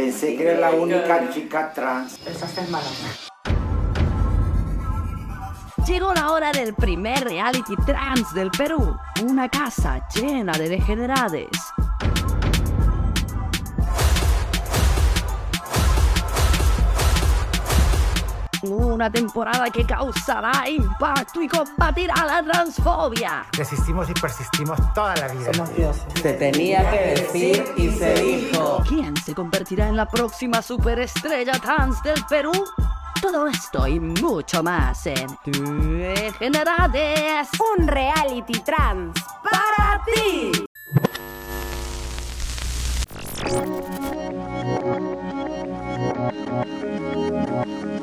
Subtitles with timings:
[0.00, 2.16] Pensé que era la única chica trans.
[2.24, 2.82] Pensaste mal.
[5.86, 8.96] Llegó la hora del primer reality trans del Perú.
[9.28, 11.50] Una casa llena de degenerades.
[18.62, 23.46] Una temporada que causará impacto y combatirá la transfobia.
[23.52, 25.52] Resistimos y persistimos toda la vida.
[25.54, 26.02] Somos dioses.
[26.20, 28.82] Se tenía que decir y se dijo.
[28.86, 32.52] ¿Quién se convertirá en la próxima superestrella trans del Perú?
[33.20, 37.48] Todo esto y mucho más en Degenerades.
[37.76, 40.52] Un reality trans para ti.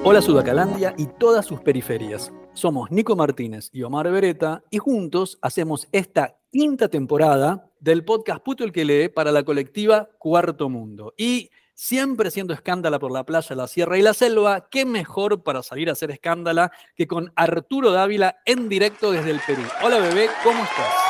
[0.03, 2.31] Hola Sudacalandia y todas sus periferias.
[2.53, 8.63] Somos Nico Martínez y Omar Beretta y juntos hacemos esta quinta temporada del podcast Puto
[8.63, 11.13] el que lee para la colectiva Cuarto Mundo.
[11.17, 15.61] Y siempre siendo escándala por la playa, la sierra y la selva, qué mejor para
[15.61, 19.63] salir a hacer escándala que con Arturo Dávila en directo desde el Perú.
[19.83, 21.06] Hola bebé, ¿cómo estás?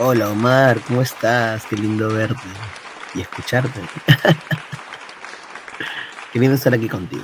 [0.00, 1.64] Hola Omar, ¿cómo estás?
[1.66, 2.42] Qué lindo verte
[3.14, 3.80] y escucharte.
[6.32, 7.22] Qué lindo estar aquí contigo.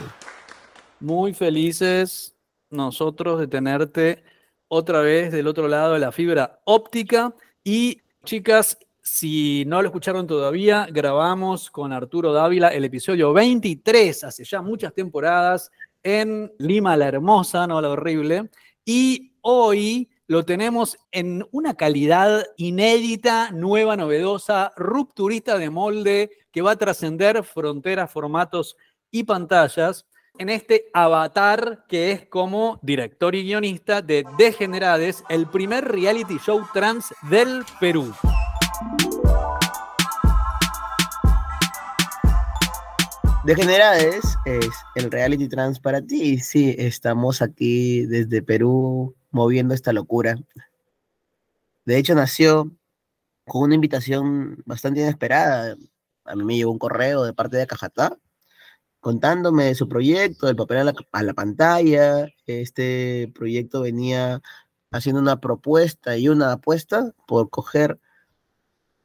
[1.01, 2.37] Muy felices
[2.71, 4.23] nosotros de tenerte
[4.69, 7.35] otra vez del otro lado de la fibra óptica.
[7.65, 14.45] Y chicas, si no lo escucharon todavía, grabamos con Arturo Dávila el episodio 23, hace
[14.45, 15.73] ya muchas temporadas,
[16.05, 18.49] en Lima la Hermosa, no la horrible.
[18.85, 26.71] Y hoy lo tenemos en una calidad inédita, nueva, novedosa, rupturista de molde que va
[26.71, 28.77] a trascender fronteras, formatos
[29.11, 30.07] y pantallas
[30.39, 36.65] en este avatar que es como director y guionista de Degenerades, el primer reality show
[36.73, 38.15] trans del Perú.
[43.43, 46.39] Degenerades es el reality trans para ti.
[46.39, 50.37] Sí, estamos aquí desde Perú moviendo esta locura.
[51.85, 52.71] De hecho, nació
[53.47, 55.77] con una invitación bastante inesperada.
[56.25, 58.17] A mí me llegó un correo de parte de Cajatá
[59.01, 62.29] contándome de su proyecto, del papel a la, a la pantalla.
[62.47, 64.43] Este proyecto venía
[64.91, 67.99] haciendo una propuesta y una apuesta por coger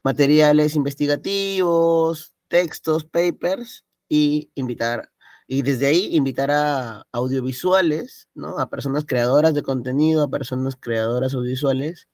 [0.02, 5.10] materiales investigativos, textos, papers y invitar
[5.46, 8.58] y desde ahí invitar a audiovisuales, ¿no?
[8.58, 12.08] A personas creadoras de contenido, a personas creadoras audiovisuales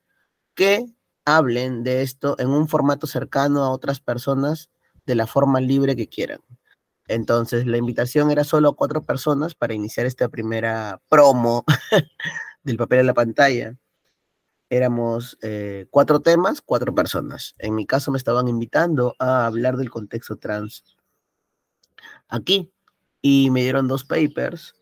[0.55, 0.87] que
[1.25, 4.71] hablen de esto en un formato cercano a otras personas
[5.07, 6.41] de la forma libre que quieran.
[7.09, 11.65] Entonces, la invitación era solo a cuatro personas para iniciar esta primera promo
[12.65, 13.77] del papel en la pantalla.
[14.71, 17.55] Éramos eh, cuatro temas, cuatro personas.
[17.59, 20.85] En mi caso me estaban invitando a hablar del contexto trans
[22.29, 22.73] aquí
[23.23, 24.75] y me dieron dos papers.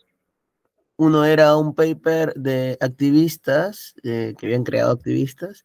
[0.96, 5.64] Uno era un paper de activistas, eh, que habían creado activistas,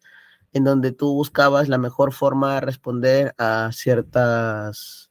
[0.54, 5.10] en donde tú buscabas la mejor forma de responder a ciertas,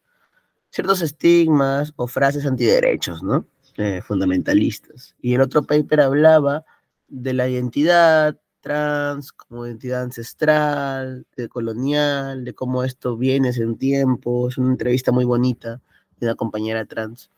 [0.70, 3.46] ciertos estigmas o frases antiderechos, ¿no?
[3.76, 5.16] Eh, fundamentalistas.
[5.20, 6.64] Y el otro paper hablaba
[7.08, 13.76] de la identidad trans como identidad ancestral, de colonial, de cómo esto viene hace un
[13.76, 14.48] tiempo.
[14.48, 15.82] Es una entrevista muy bonita
[16.16, 17.30] de una compañera trans.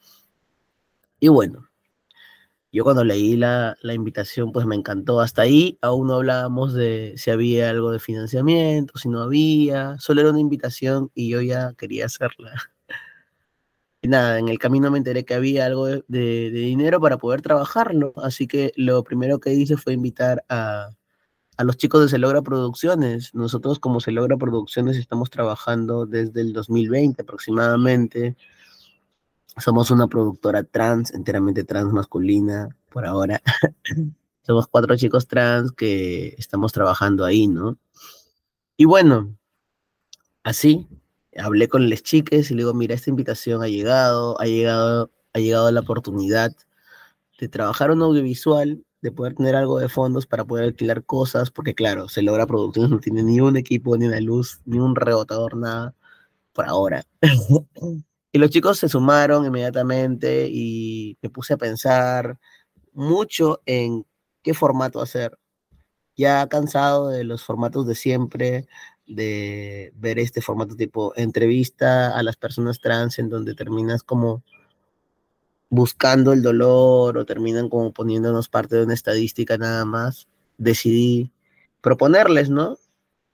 [1.20, 1.68] Y bueno,
[2.72, 5.20] yo cuando leí la, la, invitación, pues me encantó.
[5.20, 9.96] Hasta ahí aún no hablábamos de si había algo de financiamiento, si no había.
[9.98, 12.52] Solo era una invitación y yo ya quería hacerla.
[14.02, 16.02] Y nada, en el camino me enteré que había algo de,
[16.50, 18.12] dinero para poder trabajarlo.
[18.16, 20.90] Así que lo primero que hice fue invitar a,
[21.56, 23.34] a los chicos de Se Logra Producciones.
[23.34, 28.36] Nosotros como Se Logra Producciones estamos trabajando desde el 2020 aproximadamente
[29.58, 33.42] somos una productora trans, enteramente trans masculina, por ahora.
[34.42, 37.76] Somos cuatro chicos trans que estamos trabajando ahí, ¿no?
[38.76, 39.36] Y bueno,
[40.44, 40.86] así,
[41.36, 45.38] hablé con las chiques y le digo, mira, esta invitación ha llegado, ha llegado, ha
[45.40, 46.52] llegado la oportunidad
[47.40, 51.74] de trabajar un audiovisual, de poder tener algo de fondos para poder alquilar cosas, porque
[51.74, 55.56] claro, se logra producciones, no tiene ni un equipo, ni una luz, ni un rebotador,
[55.56, 55.94] nada,
[56.52, 57.04] por ahora.
[58.36, 62.38] Y los chicos se sumaron inmediatamente y me puse a pensar
[62.92, 64.04] mucho en
[64.42, 65.38] qué formato hacer.
[66.18, 68.68] Ya cansado de los formatos de siempre,
[69.06, 74.44] de ver este formato tipo entrevista a las personas trans en donde terminas como
[75.70, 80.28] buscando el dolor o terminan como poniéndonos parte de una estadística nada más,
[80.58, 81.32] decidí
[81.80, 82.76] proponerles, ¿no?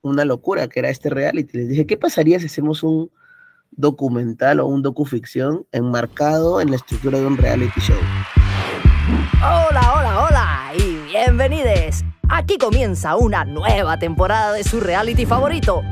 [0.01, 1.59] Una locura que era este reality.
[1.59, 3.11] Les dije, ¿qué pasaría si hacemos un
[3.73, 7.97] documental o un docuficción enmarcado en la estructura de un reality show?
[9.39, 12.05] Hola, hola, hola y bienvenidos.
[12.29, 15.83] Aquí comienza una nueva temporada de su reality favorito.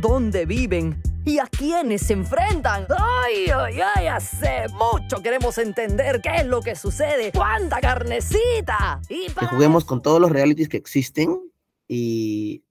[0.00, 1.02] ¿Dónde viven?
[1.26, 2.86] ¿Y a quiénes se enfrentan?
[2.98, 4.06] ¡Ay, ay, ay!
[4.08, 7.32] Hace mucho queremos entender qué es lo que sucede.
[7.32, 9.00] ¡Cuánta carnecita!
[9.08, 11.40] Y Que juguemos con todos los realities que existen
[11.88, 12.62] y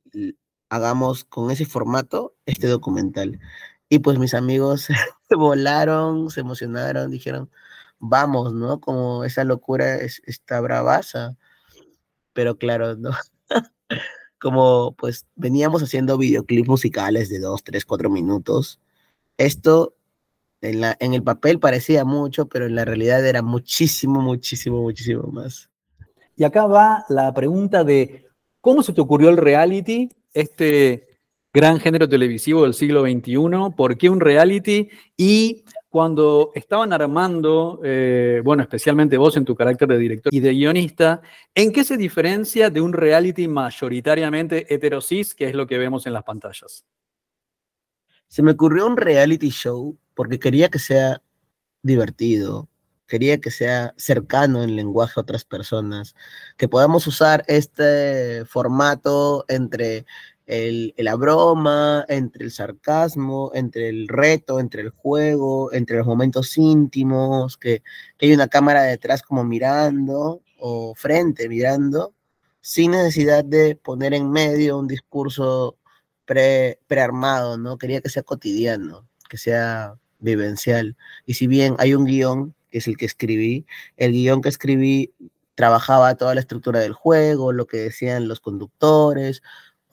[0.70, 3.40] hagamos con ese formato este documental.
[3.90, 4.88] Y pues mis amigos
[5.30, 7.50] se volaron, se emocionaron, dijeron,
[7.98, 8.80] vamos, ¿no?
[8.80, 11.36] Como esa locura es, está bravaza.
[12.34, 13.12] Pero claro, ¿no?
[14.44, 18.82] Como pues veníamos haciendo videoclips musicales de dos, tres, cuatro minutos.
[19.38, 19.96] Esto
[20.60, 25.24] en la, en el papel parecía mucho, pero en la realidad era muchísimo, muchísimo, muchísimo
[25.32, 25.70] más.
[26.36, 28.26] Y acá va la pregunta de
[28.60, 31.13] cómo se te ocurrió el reality, este
[31.54, 38.42] gran género televisivo del siglo XXI, por qué un reality y cuando estaban armando, eh,
[38.44, 41.22] bueno, especialmente vos en tu carácter de director y de guionista,
[41.54, 46.14] ¿en qué se diferencia de un reality mayoritariamente heterosis, que es lo que vemos en
[46.14, 46.84] las pantallas?
[48.28, 51.22] Se me ocurrió un reality show porque quería que sea
[51.84, 52.68] divertido,
[53.06, 56.16] quería que sea cercano en lenguaje a otras personas,
[56.58, 60.08] que podamos usar este formato entre
[60.46, 66.58] el, la broma, entre el sarcasmo, entre el reto, entre el juego, entre los momentos
[66.58, 67.82] íntimos, que,
[68.18, 72.14] que hay una cámara detrás como mirando o frente mirando,
[72.62, 75.78] sin necesidad de poner en medio un discurso
[76.26, 77.78] pre, prearmado, ¿no?
[77.78, 80.96] Quería que sea cotidiano, que sea vivencial.
[81.26, 83.66] Y si bien hay un guion, que es el que escribí,
[83.98, 85.14] el guion que escribí
[85.56, 89.44] trabajaba toda la estructura del juego, lo que decían los conductores,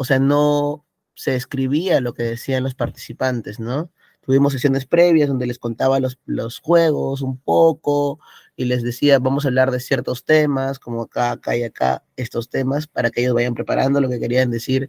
[0.00, 3.93] o sea, no se escribía lo que decían los participantes, ¿no?
[4.23, 8.19] Tuvimos sesiones previas donde les contaba los, los juegos un poco
[8.56, 12.49] y les decía, vamos a hablar de ciertos temas, como acá, acá y acá, estos
[12.49, 14.88] temas, para que ellos vayan preparando lo que querían decir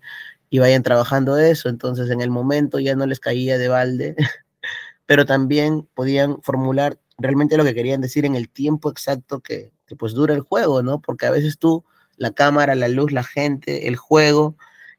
[0.49, 1.67] y vayan trabajando eso.
[1.67, 4.15] Entonces, en el momento ya no les caía de balde,
[5.05, 9.97] pero también podían formular realmente lo que querían decir en el tiempo exacto que, que
[9.97, 11.01] pues dura el juego, ¿no?
[11.01, 11.83] Porque a veces tú,
[12.15, 14.55] la cámara, la luz, la gente, el juego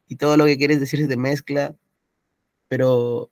[0.07, 1.75] y todo lo que quieres decir se mezcla,
[2.69, 3.31] pero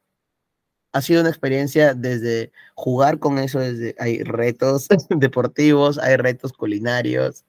[0.92, 7.44] ha sido una experiencia desde jugar con eso, desde hay retos deportivos, hay retos culinarios,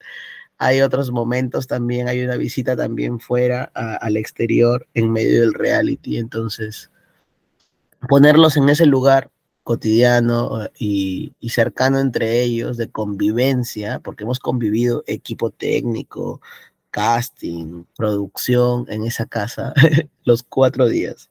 [0.58, 6.18] hay otros momentos también, hay una visita también fuera al exterior en medio del reality,
[6.18, 6.90] entonces
[8.08, 9.30] ponerlos en ese lugar
[9.64, 16.40] cotidiano eh, y cercano entre ellos de convivencia, porque hemos convivido equipo técnico,
[16.92, 19.74] casting, producción en esa casa
[20.24, 21.30] los cuatro días.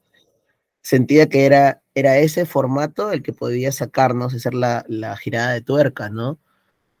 [0.82, 5.62] Sentía que era, era ese formato el que podía sacarnos, hacer la, la girada de
[5.62, 6.38] tuerca, ¿no?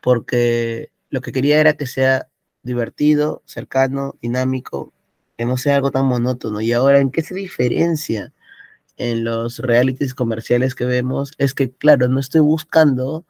[0.00, 2.28] Porque lo que quería era que sea
[2.62, 4.92] divertido, cercano, dinámico,
[5.36, 6.60] que no sea algo tan monótono.
[6.60, 8.32] Y ahora, ¿en qué se diferencia
[8.96, 11.32] en los realities comerciales que vemos?
[11.38, 13.26] Es que, claro, no estoy buscando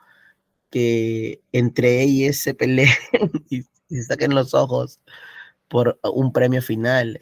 [0.71, 2.89] que entre ellas se peleen
[3.51, 5.01] y, y se saquen los ojos
[5.69, 7.21] por un premio final.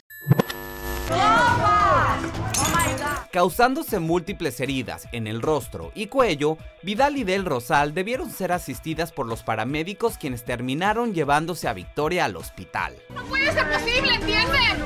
[3.33, 9.12] Causándose múltiples heridas en el rostro y cuello, Vidal y Del Rosal debieron ser asistidas
[9.12, 12.95] por los paramédicos quienes terminaron llevándose a Victoria al hospital.
[13.29, 14.85] puede ser posible, ¿entienden?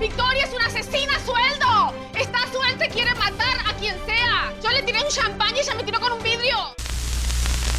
[0.00, 1.94] Victoria es una asesina a sueldo.
[2.18, 4.52] Está suelta y quiere matar a quien sea.
[4.62, 6.56] Yo le tiré un champán y ella me tiró con un vidrio.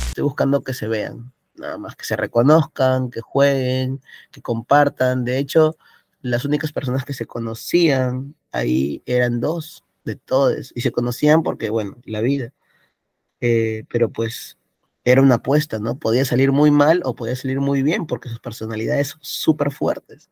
[0.10, 5.24] Estoy buscando que se vean, nada más, que se reconozcan, que jueguen, que compartan.
[5.26, 5.78] De hecho,
[6.22, 11.70] las únicas personas que se conocían ahí eran dos de todos y se conocían porque,
[11.70, 12.54] bueno, la vida.
[13.42, 14.58] Eh, pero pues
[15.04, 15.98] era una apuesta, ¿no?
[16.00, 20.30] Podía salir muy mal o podía salir muy bien porque sus personalidades son súper fuertes.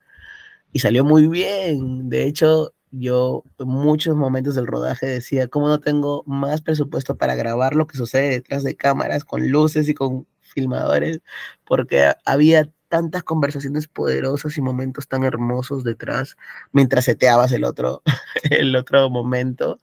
[0.73, 2.09] Y salió muy bien.
[2.09, 7.35] De hecho, yo en muchos momentos del rodaje decía, ¿cómo no tengo más presupuesto para
[7.35, 11.21] grabar lo que sucede detrás de cámaras con luces y con filmadores?
[11.65, 16.35] Porque había tantas conversaciones poderosas y momentos tan hermosos detrás
[16.73, 18.03] mientras seteabas el otro,
[18.43, 19.79] el otro momento,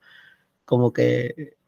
[0.64, 1.58] como que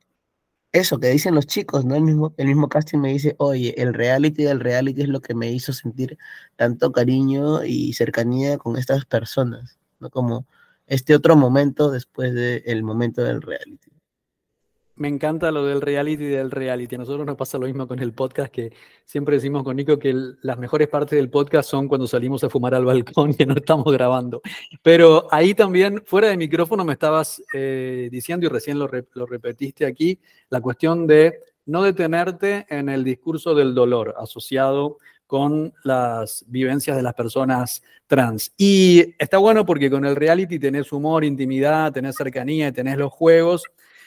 [0.73, 1.97] eso que dicen los chicos, ¿no?
[1.97, 5.35] El mismo, el mismo casting me dice, oye, el reality del reality es lo que
[5.35, 6.19] me hizo sentir
[6.57, 10.11] tanto cariño y cercanía con estas personas, ¿no?
[10.11, 10.47] Como
[10.87, 13.90] este otro momento después del momento del reality.
[15.01, 16.95] Me encanta lo del reality del reality.
[16.95, 18.71] A nosotros nos pasa lo mismo con el podcast, que
[19.07, 22.75] siempre decimos con Nico que las mejores partes del podcast son cuando salimos a fumar
[22.75, 24.43] al balcón y no estamos grabando.
[24.83, 29.87] Pero ahí también, fuera de micrófono, me estabas eh, diciendo, y recién lo, lo repetiste
[29.87, 31.33] aquí, la cuestión de
[31.65, 38.53] no detenerte en el discurso del dolor asociado con las vivencias de las personas trans.
[38.59, 43.65] Y está bueno porque con el reality tenés humor, intimidad, tenés cercanía tenés los juegos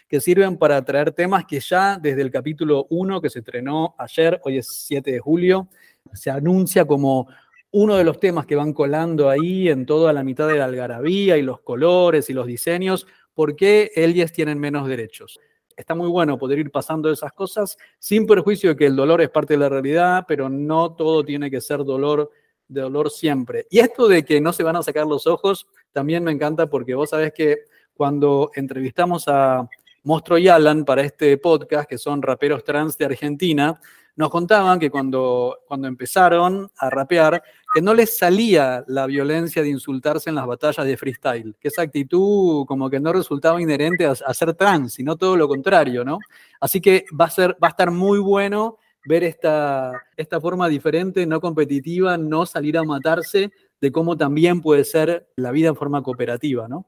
[0.07, 4.39] que sirven para traer temas que ya desde el capítulo 1 que se estrenó ayer,
[4.43, 5.67] hoy es 7 de julio,
[6.13, 7.27] se anuncia como
[7.71, 11.37] uno de los temas que van colando ahí en toda la mitad de la algarabía
[11.37, 15.39] y los colores y los diseños, ¿por qué ellas tienen menos derechos?
[15.75, 19.31] Está muy bueno poder ir pasando esas cosas sin perjuicio de que el dolor es
[19.31, 22.29] parte de la realidad, pero no todo tiene que ser dolor
[22.67, 23.65] de dolor siempre.
[23.71, 26.93] Y esto de que no se van a sacar los ojos, también me encanta porque
[26.93, 27.63] vos sabés que
[27.95, 29.67] cuando entrevistamos a
[30.03, 33.79] Mostro y Alan para este podcast, que son raperos trans de Argentina,
[34.15, 37.41] nos contaban que cuando, cuando empezaron a rapear,
[37.73, 41.81] que no les salía la violencia de insultarse en las batallas de freestyle, que esa
[41.81, 46.19] actitud como que no resultaba inherente a, ser trans, sino todo lo contrario, ¿no?
[46.59, 51.25] Así que va a, ser, va a estar muy bueno ver esta, esta forma diferente,
[51.25, 56.03] no competitiva, no salir a matarse, de cómo también puede ser la vida en forma
[56.03, 56.85] cooperativa, ¿no?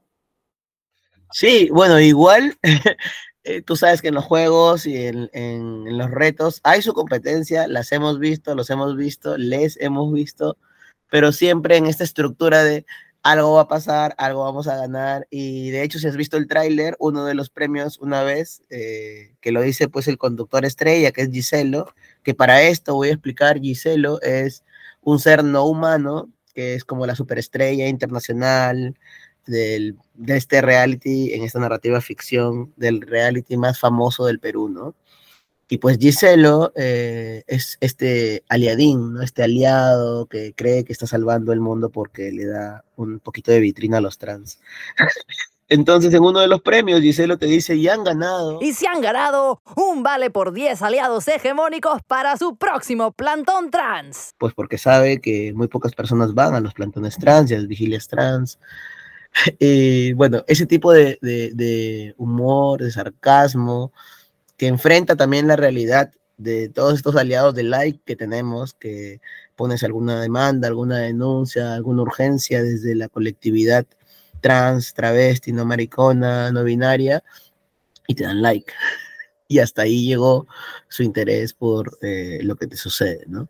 [1.37, 2.57] Sí, bueno, igual,
[3.43, 7.91] eh, tú sabes que en los juegos y en, los retos hay su competencia, las
[7.91, 10.57] hemos visto, los hemos visto, les hemos visto,
[11.09, 12.85] pero siempre en esta estructura de
[13.21, 16.47] algo va a pasar, algo vamos a ganar, y de hecho si has visto el
[16.47, 21.11] tráiler, uno de los premios una vez, eh, que lo dice pues el conductor estrella,
[21.11, 24.63] que es Giselo, que para esto voy a explicar, Giselo es
[25.01, 28.95] un ser no humano, que es como la superestrella internacional,
[29.45, 34.95] del, de este reality, en esta narrativa ficción, del reality más famoso del Perú, ¿no?
[35.67, 39.21] Y pues Giselo eh, es este aliadín, ¿no?
[39.23, 43.59] Este aliado que cree que está salvando el mundo porque le da un poquito de
[43.59, 44.59] vitrina a los trans.
[45.67, 48.59] Entonces, en uno de los premios, Giselo te dice, y han ganado.
[48.61, 54.35] Y se han ganado un vale por 10 aliados hegemónicos para su próximo plantón trans.
[54.37, 57.67] Pues porque sabe que muy pocas personas van a los plantones trans y a las
[57.67, 58.59] vigilias trans.
[59.59, 63.91] Eh, bueno, ese tipo de, humor, de sarcasmo,
[64.57, 69.21] que enfrenta también la realidad de todos estos aliados de like que tenemos, que
[69.55, 73.85] pones alguna demanda, alguna denuncia, alguna urgencia desde la colectividad
[74.41, 77.23] trans, travesti, no maricona, no binaria,
[78.07, 78.71] y te dan like.
[79.47, 80.47] Y hasta ahí llegó
[80.87, 83.47] su interés por eh, lo que te sucede, ¿no?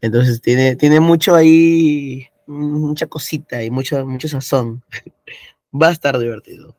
[0.00, 4.82] Entonces tiene, tiene mucho ahí mucha cosita y mucho, mucho sazón.
[5.72, 6.74] Va a estar divertido.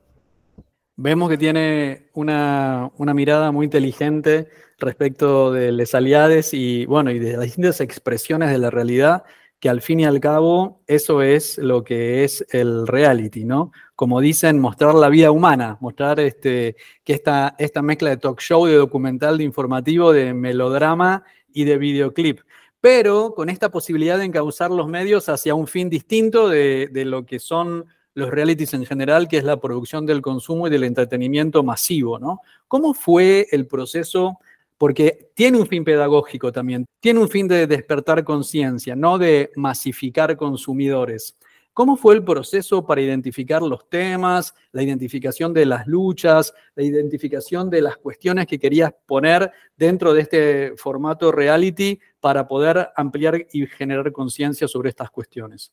[0.95, 4.49] Vemos que tiene una, mirada muy inteligente
[4.79, 9.23] respecto de les aliades y bueno, y de las distintas expresiones de la realidad,
[9.61, 13.71] que al fin y al cabo eso es lo que es el reality, ¿no?
[13.95, 18.65] Como dicen, mostrar la vida humana, mostrar este, que esta, esta mezcla de talk show,
[18.65, 21.23] de documental, de informativo, de melodrama
[21.53, 22.41] y de videoclip
[22.81, 27.39] pero con esta posibilidad de encauzar los medios hacia un fin distinto de, lo que
[27.39, 32.19] son los realities en general, que es la producción del consumo y del entretenimiento masivo,
[32.19, 32.41] ¿no?
[32.67, 34.39] ¿Cómo fue el proceso?
[34.77, 40.35] Porque tiene un fin pedagógico también, tiene un fin de despertar conciencia, no de masificar
[40.37, 41.35] consumidores.
[41.79, 47.69] ¿Cómo fue el proceso para identificar los temas, la identificación de las luchas, la identificación
[47.69, 53.65] de las cuestiones que querías poner dentro de este formato reality para poder ampliar y
[53.65, 55.71] generar conciencia sobre estas cuestiones?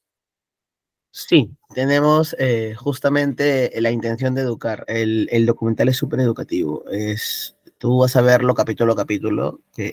[1.11, 4.85] Sí, tenemos eh, justamente la intención de educar.
[4.87, 6.85] El, documental es súper educativo.
[6.89, 9.91] Es, tú vas a verlo capítulo a capítulo, que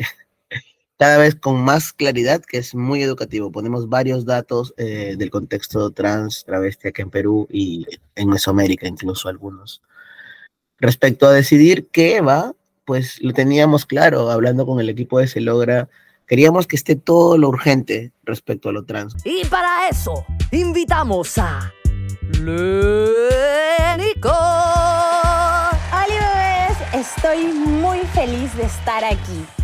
[1.03, 3.51] cada vez con más claridad, que es muy educativo.
[3.51, 9.27] Ponemos varios datos eh, del contexto trans, travesti aquí en Perú y en Mesoamérica, incluso
[9.27, 9.81] algunos.
[10.79, 12.53] Respecto a decidir qué va,
[12.85, 15.89] pues lo teníamos claro, hablando con el equipo de Se Logra,
[16.25, 19.13] queríamos que esté todo lo urgente respecto a lo trans.
[19.25, 21.69] Y para eso, invitamos a
[23.97, 24.29] Nico.
[25.91, 29.62] Hola estoy muy feliz de estar aquí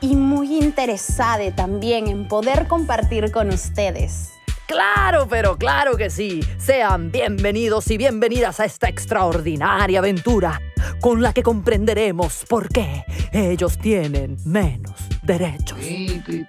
[0.00, 4.30] y muy interesada también en poder compartir con ustedes.
[4.66, 6.40] Claro, pero claro que sí.
[6.58, 10.60] Sean bienvenidos y bienvenidas a esta extraordinaria aventura
[11.00, 15.78] con la que comprenderemos por qué ellos tienen menos derechos.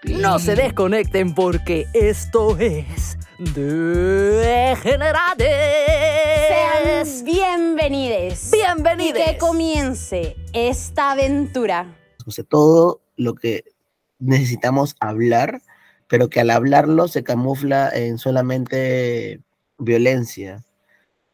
[0.06, 4.86] No se desconecten porque esto es Degenerades.
[6.48, 8.52] Sean bienvenidos.
[8.52, 9.20] Bienvenides.
[9.20, 11.98] Y que comience esta aventura.
[12.28, 13.64] Sea, todo lo que
[14.20, 15.62] necesitamos hablar,
[16.08, 19.42] pero que al hablarlo se camufla en solamente
[19.78, 20.64] violencia.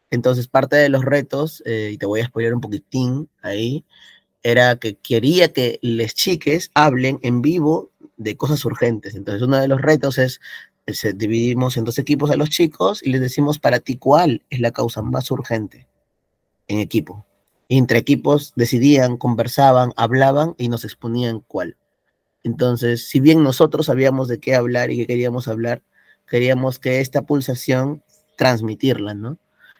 [0.10, 3.86] Entonces, parte de los retos, eh, y te voy a spoiler un poquitín ahí,
[4.44, 9.16] era que quería que les chiques hablen en vivo de cosas urgentes.
[9.16, 10.40] Entonces, uno de los retos es,
[10.88, 14.60] se dividimos en dos equipos a los chicos y les decimos para ti cuál es
[14.60, 15.88] la causa más urgente
[16.68, 17.26] en equipo.
[17.70, 21.76] Entre equipos decidían, conversaban, hablaban y nos exponían cuál.
[22.44, 25.82] Entonces, si bien nosotros sabíamos de qué hablar y qué queríamos hablar,
[26.28, 28.04] queríamos que esta pulsación
[28.38, 29.38] transmitirla, ¿no?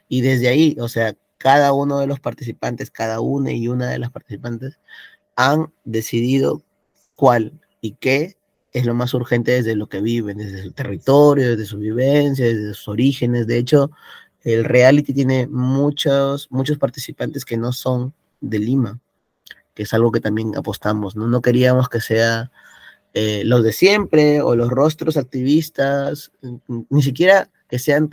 [0.08, 3.98] Y desde ahí, o sea, cada uno de los participantes, cada una y una de
[3.98, 4.78] las participantes
[5.36, 6.62] han decidido
[7.14, 8.36] cuál y qué
[8.72, 12.74] es lo más urgente desde lo que viven, desde su territorio, desde su vivencia, desde
[12.74, 13.46] sus orígenes.
[13.46, 13.90] De hecho,
[14.44, 19.00] el reality tiene muchos, muchos participantes que no son de Lima,
[19.74, 21.26] que es algo que también apostamos, ¿no?
[21.26, 22.50] No queríamos que sea
[23.14, 26.30] eh, los de siempre o los rostros activistas,
[26.88, 28.10] ni siquiera que sean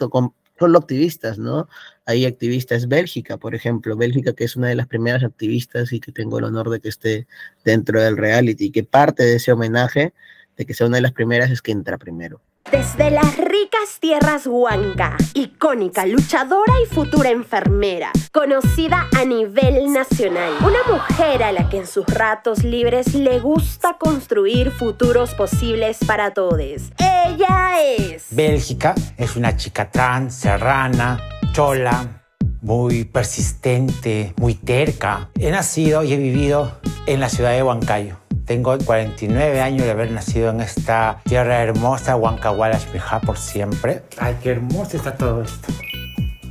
[0.57, 1.67] solo activistas, ¿no?
[2.05, 6.11] Hay activistas Bélgica, por ejemplo, Bélgica que es una de las primeras activistas y que
[6.11, 7.27] tengo el honor de que esté
[7.63, 10.13] dentro del reality, que parte de ese homenaje,
[10.57, 12.41] de que sea una de las primeras, es que entra primero.
[12.71, 20.51] Desde las ricas tierras Huanca, icónica luchadora y futura enfermera, conocida a nivel nacional.
[20.61, 26.33] Una mujer a la que en sus ratos libres le gusta construir futuros posibles para
[26.33, 26.59] todos.
[26.97, 28.27] Ella es...
[28.31, 31.21] Bélgica es una chica trans, serrana,
[31.53, 32.23] chola,
[32.61, 35.29] muy persistente, muy terca.
[35.39, 38.24] He nacido y he vivido en la ciudad de Huancayo.
[38.45, 42.85] Tengo 49 años de haber nacido en esta tierra hermosa, Huancahualas,
[43.25, 44.03] por siempre.
[44.17, 45.73] Ay, qué hermoso está todo esto.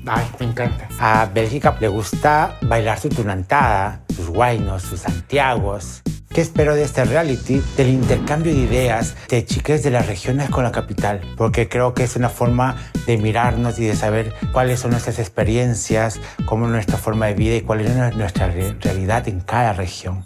[0.05, 0.89] Ay, me encanta.
[0.99, 6.03] A Bélgica le gusta bailar su tunantada, sus guainos, sus santiagos.
[6.31, 7.63] ¿Qué espero de este reality?
[7.77, 12.03] Del intercambio de ideas de chicas de las regiones con la capital, porque creo que
[12.03, 12.75] es una forma
[13.07, 17.55] de mirarnos y de saber cuáles son nuestras experiencias, cómo es nuestra forma de vida
[17.55, 20.25] y cuál es nuestra realidad en cada región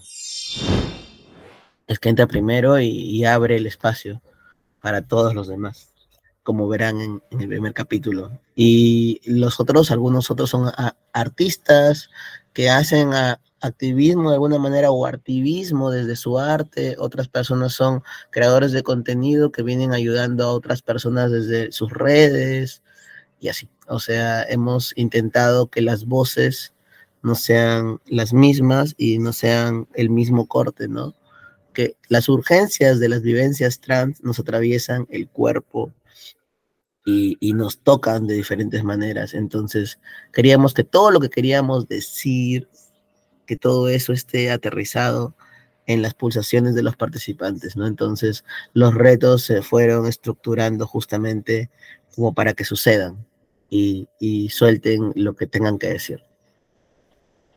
[1.89, 4.23] es que entra primero y, abre el espacio
[4.81, 5.93] para todos los demás,
[6.43, 8.39] como verán en, el primer capítulo.
[8.55, 10.71] Y los otros, algunos otros son
[11.13, 12.11] artistas
[12.53, 13.11] que hacen
[13.61, 19.51] activismo de alguna manera o activismo desde su arte, otras personas son creadores de contenido
[19.51, 22.83] que vienen ayudando a otras personas desde sus redes
[23.41, 23.69] y así.
[23.89, 26.75] O sea, hemos intentado que las voces
[27.23, 31.15] no sean las mismas y no sean el mismo corte, ¿no?
[32.09, 35.93] Las urgencias de las vivencias trans nos atraviesan el cuerpo
[37.05, 39.33] y, nos tocan de diferentes maneras.
[39.33, 39.99] Entonces,
[40.33, 42.69] queríamos que todo lo que queríamos decir,
[43.47, 45.35] que todo eso esté aterrizado
[45.87, 47.87] en las pulsaciones de los participantes, ¿no?
[47.87, 51.71] Entonces, los retos se fueron estructurando justamente
[52.15, 53.27] como para que sucedan
[53.71, 56.23] y suelten lo que tengan que decir.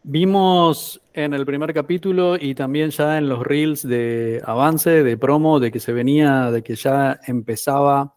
[0.04, 5.60] Vimos en el primer capítulo y también ya en los reels de avance, de promo,
[5.60, 8.16] de que se venía, de que ya empezaba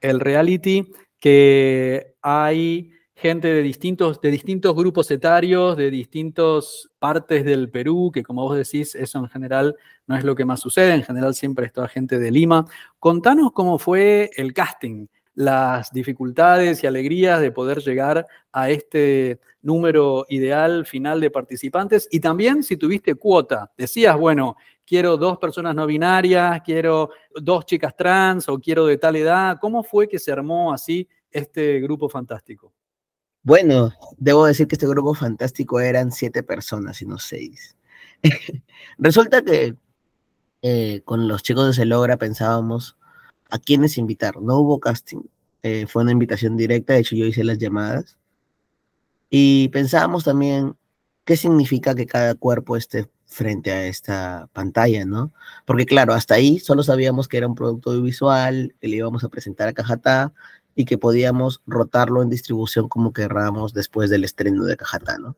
[0.00, 7.70] el reality, que hay gente de distintos, de distintos grupos etarios, de distintas partes del
[7.70, 9.74] Perú, que como vos decís, eso en general
[10.06, 12.66] no es lo que más sucede, en general siempre es toda gente de Lima.
[12.98, 15.06] Contanos cómo fue el casting,
[15.36, 22.20] las dificultades y alegrías de poder llegar a este número ideal final de participantes y
[22.20, 28.48] también si tuviste cuota, decías, bueno, quiero dos personas no binarias, quiero dos chicas trans
[28.48, 32.72] o quiero de tal edad, ¿cómo fue que se armó así este grupo fantástico?
[33.42, 37.76] Bueno, debo decir que este grupo fantástico eran siete personas y no seis.
[38.98, 39.76] Resulta que
[40.62, 42.96] eh, con los chicos de Celogra pensábamos
[43.50, 44.40] a quiénes invitar.
[44.40, 45.22] No hubo casting,
[45.62, 48.16] eh, fue una invitación directa, de hecho yo hice las llamadas.
[49.30, 50.76] Y pensábamos también
[51.24, 55.32] qué significa que cada cuerpo esté frente a esta pantalla, ¿no?
[55.64, 59.28] Porque claro, hasta ahí solo sabíamos que era un producto audiovisual, que le íbamos a
[59.28, 60.32] presentar a Cajatá
[60.74, 65.36] y que podíamos rotarlo en distribución como querramos después del estreno de Cajatá, ¿no?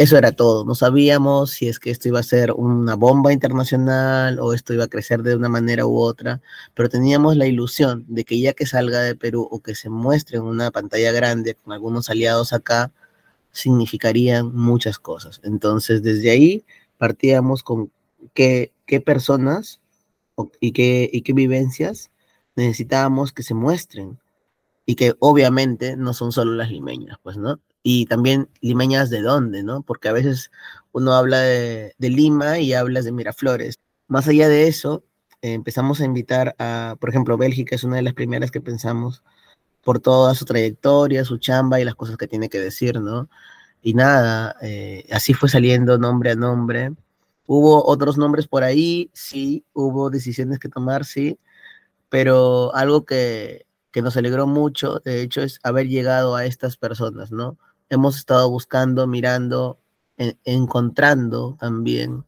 [0.00, 0.64] Eso era todo.
[0.64, 4.84] No sabíamos si es que esto iba a ser una bomba internacional o esto iba
[4.84, 6.40] a crecer de una manera u otra,
[6.72, 10.38] pero teníamos la ilusión de que ya que salga de Perú o que se muestre
[10.38, 12.90] en una pantalla grande con algunos aliados acá,
[13.52, 15.38] significarían muchas cosas.
[15.44, 16.64] Entonces, desde ahí
[16.96, 17.92] partíamos con
[18.32, 19.82] qué, qué personas
[20.60, 22.10] y, qué, y qué vivencias
[22.56, 24.18] necesitábamos que se muestren
[24.86, 27.60] y que obviamente no son solo las limeñas, pues, ¿no?
[27.82, 29.82] Y también limeñas de dónde, ¿no?
[29.82, 30.50] Porque a veces
[30.92, 33.76] uno habla de, Lima y hablas de Miraflores.
[34.08, 35.04] Más allá de eso,
[35.42, 39.22] eh, empezamos a invitar a, por ejemplo, Bélgica es una de las primeras que pensamos
[39.82, 43.28] por toda su trayectoria, su chamba y las cosas que tiene que decir, ¿no?
[43.82, 46.92] Y nada, eh, así fue saliendo nombre a nombre.
[47.46, 51.38] Hubo otros nombres por ahí, sí, hubo decisiones que tomar, sí,
[52.10, 57.32] pero algo que, que nos alegró mucho, de hecho, es haber llegado a estas personas,
[57.32, 57.58] ¿no?
[57.90, 59.78] Hemos estado buscando, mirando,
[60.44, 62.24] encontrando también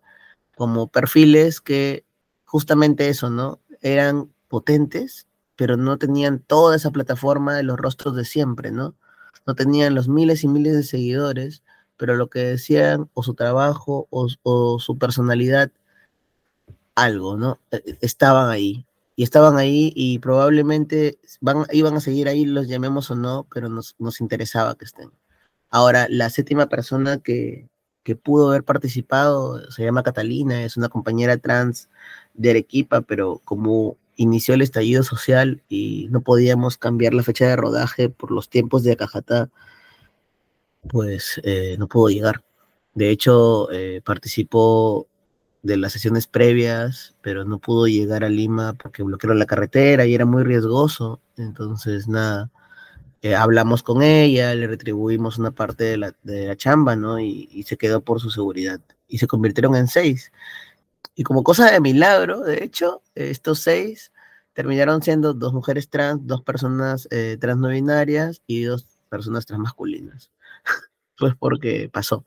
[0.56, 2.04] como perfiles que
[2.44, 3.60] justamente eso, ¿no?
[3.80, 8.94] Eran potentes, pero no tenían toda esa plataforma de los rostros de siempre, ¿no?
[9.46, 11.62] No tenían los miles y miles de seguidores,
[11.96, 15.70] pero lo que decían, o su trabajo, o, su personalidad,
[16.94, 17.58] algo, ¿no?
[17.70, 18.86] E, e, estaban ahí.
[19.16, 21.18] Y estaban ahí y probablemente
[21.72, 25.10] iban a seguir ahí, los llamemos o no, pero nos interesaba que estén.
[25.72, 27.68] Ahora, la séptima persona que,
[28.04, 31.88] que pudo haber participado se llama Catalina, es una compañera trans
[32.34, 37.56] de Arequipa, pero como inició el estallido social y no podíamos cambiar la fecha de
[37.56, 39.50] rodaje por los tiempos de Acajatá,
[40.88, 42.44] pues eh, no pudo llegar.
[42.94, 45.06] De hecho, eh, participó
[45.62, 50.14] de las sesiones previas, pero no pudo llegar a Lima porque bloquearon la carretera y
[50.14, 51.20] era muy riesgoso.
[51.36, 52.50] Entonces, nada,
[53.22, 57.20] eh, hablamos con ella, le retribuimos una parte de la, de la chamba, ¿no?
[57.20, 58.80] Y, y, se quedó por su seguridad.
[59.08, 60.32] Y se convirtieron en seis.
[61.14, 64.12] Y como cosa de milagro, de hecho, estos seis
[64.54, 69.62] terminaron siendo dos mujeres trans, dos personas eh, trans no binarias y dos personas trans
[69.62, 70.30] masculinas.
[71.18, 72.24] pues porque pasó.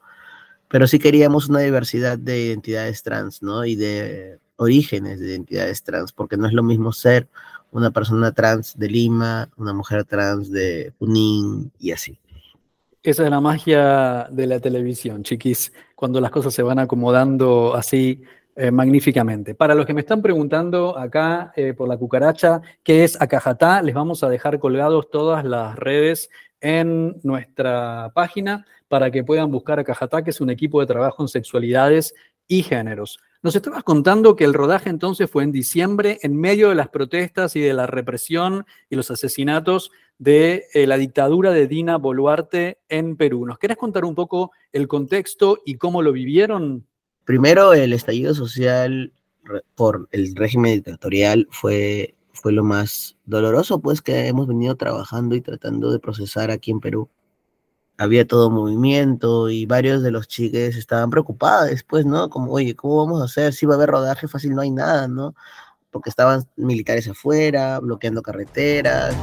[0.69, 3.65] Pero sí queríamos una diversidad de identidades trans, ¿no?
[3.65, 7.27] Y de orígenes de identidades trans, porque no es lo mismo ser
[7.71, 12.19] una persona trans de Lima, una mujer trans de Punín y así.
[13.03, 18.23] Esa es la magia de la televisión, chiquis, cuando las cosas se van acomodando así
[18.55, 19.53] eh, magníficamente.
[19.53, 23.81] Para los que me están preguntando acá eh, por la cucaracha, ¿qué es Acajatá?
[23.81, 26.29] Les vamos a dejar colgados todas las redes
[26.61, 31.27] en nuestra página para que puedan buscar Acajatá, que es un equipo de trabajo en
[31.27, 32.15] sexualidades
[32.47, 33.19] y géneros.
[33.45, 37.55] Nos estabas contando que el rodaje entonces fue en diciembre, en medio de las protestas
[37.55, 43.15] y de la represión y los asesinatos de eh, la dictadura de Dina Boluarte en
[43.15, 43.45] Perú.
[43.45, 46.87] ¿Nos querés contar un poco el contexto y cómo lo vivieron?
[47.23, 49.13] Primero, el estallido social
[49.75, 55.41] por el régimen dictatorial fue, fue lo más doloroso, pues, que hemos venido trabajando y
[55.41, 57.09] tratando de procesar aquí en Perú.
[57.97, 62.29] Había todo movimiento y varios de los chiques estaban preocupados después, ¿no?
[62.29, 63.53] Como, oye, ¿cómo vamos a hacer?
[63.53, 65.33] Si va a haber rodaje fácil, no hay nada, ¿no?
[65.91, 69.15] Porque estaban militares afuera, bloqueando carreteras.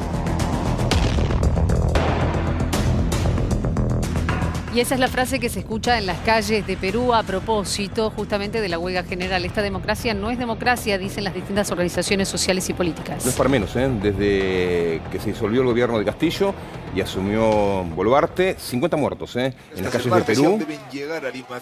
[4.75, 8.09] Y esa es la frase que se escucha en las calles de Perú a propósito
[8.09, 9.45] justamente de la huelga general.
[9.45, 13.23] Esta democracia no es democracia, dicen las distintas organizaciones sociales y políticas.
[13.23, 13.91] No es para menos, ¿eh?
[14.03, 16.55] desde que se disolvió el gobierno de Castillo
[16.95, 19.55] y asumió Boluarte, 50 muertos ¿eh?
[19.77, 20.59] en las calles de Perú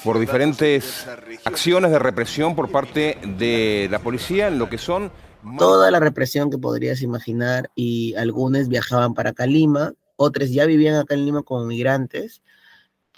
[0.04, 1.06] por diferentes
[1.44, 5.12] acciones de represión por parte de la policía en lo que son...
[5.58, 11.14] Toda la represión que podrías imaginar y algunos viajaban para Calima, otros ya vivían acá
[11.14, 12.42] en Lima como migrantes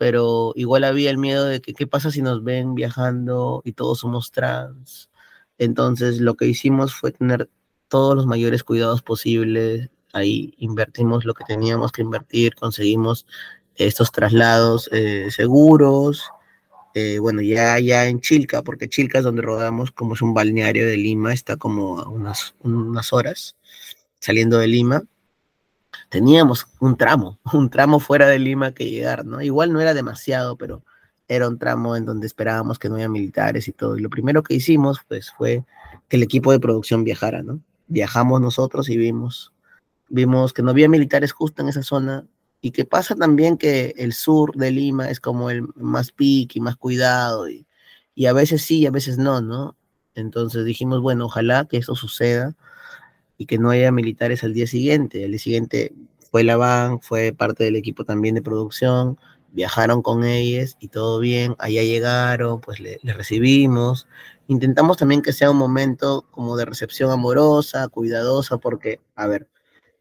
[0.02, 4.00] pero igual había el miedo de que qué pasa si nos ven viajando y todos
[4.00, 5.10] somos trans.
[5.58, 7.48] Entonces lo que hicimos fue tener
[7.86, 9.90] todos los mayores cuidados posibles.
[10.12, 13.26] Ahí invertimos lo que teníamos que invertir, conseguimos
[13.76, 16.24] estos traslados eh, seguros.
[16.94, 20.86] Eh, bueno, ya, ya en Chilca, porque Chilca es donde rodamos, como es un balneario
[20.86, 23.56] de Lima, está como unas, unas horas
[24.18, 25.02] saliendo de Lima
[26.08, 29.40] teníamos un tramo, un tramo fuera de Lima que llegar, ¿no?
[29.40, 30.82] Igual no era demasiado, pero
[31.28, 33.96] era un tramo en donde esperábamos que no haya militares y todo.
[33.96, 35.64] Lo primero que hicimos, pues, fue
[36.08, 37.60] que el equipo de producción viajara, ¿no?
[37.86, 39.52] Viajamos nosotros y vimos,
[40.12, 42.26] vimos que no había militares justo en esa zona
[42.60, 46.62] y que pasa también que el sur de Lima es como el más pique y
[46.62, 47.66] más cuidado y,
[48.14, 49.76] y a veces sí y a veces no, ¿no?
[50.14, 52.54] Entonces dijimos, bueno, ojalá que eso suceda
[53.38, 55.24] y que no haya militares al día siguiente.
[55.24, 55.94] Al día siguiente
[56.30, 59.18] fue la van, fue parte del equipo también de producción,
[59.50, 64.06] viajaron con ellos y todo bien, allá llegaron, pues les le recibimos.
[64.46, 69.48] Intentamos también que sea un momento como de recepción amorosa, cuidadosa, porque, a ver,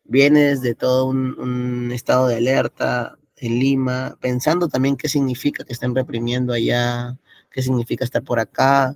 [0.04, 5.96] vienes de todo un, estado de alerta, en Lima, pensando también qué significa que estén
[5.96, 7.18] reprimiendo allá,
[7.50, 8.96] qué significa estar por acá,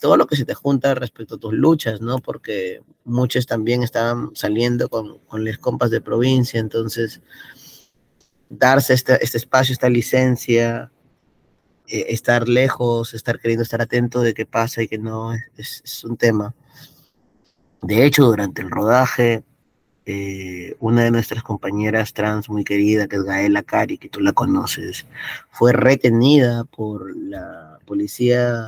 [0.00, 2.18] todo lo que se te junta respecto a tus luchas, ¿no?
[2.20, 7.20] Porque muchos también estaban saliendo con, con las compas de provincia, entonces
[8.48, 10.92] darse este, este espacio, esta licencia,
[11.88, 16.16] eh, estar lejos, estar queriendo estar atento de qué pasa y que no, es un
[16.16, 16.54] tema.
[17.82, 19.42] De hecho, durante el rodaje,
[20.12, 24.32] eh, una de nuestras compañeras trans muy querida, que es Gaela Cari, que tú la
[24.32, 25.06] conoces,
[25.50, 28.66] fue retenida por la policía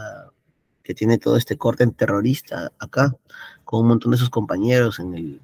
[0.84, 3.16] que tiene todo este corte terrorista acá,
[3.64, 5.40] con un montón de sus compañeros en el,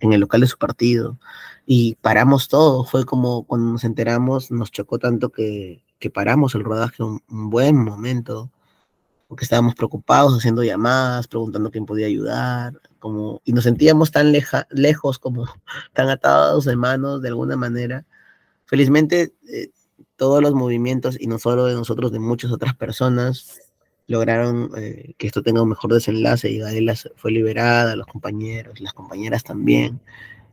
[0.00, 1.18] en el local de su partido.
[1.64, 6.64] Y paramos todo, fue como cuando nos enteramos, nos chocó tanto que, que paramos el
[6.64, 8.50] rodaje un, un buen momento
[9.30, 14.66] porque estábamos preocupados haciendo llamadas, preguntando quién podía ayudar, como, y nos sentíamos tan leja,
[14.70, 15.46] lejos, como
[15.94, 18.04] tan atados de manos de alguna manera.
[18.66, 19.68] Felizmente, eh,
[20.16, 23.60] todos los movimientos, y no solo de nosotros, de muchas otras personas,
[24.08, 28.94] lograron eh, que esto tenga un mejor desenlace y Gaela fue liberada, los compañeros, las
[28.94, 30.00] compañeras también.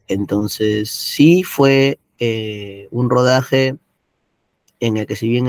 [0.08, 3.76] Entonces, sí fue eh, un rodaje
[4.80, 5.48] en el que si bien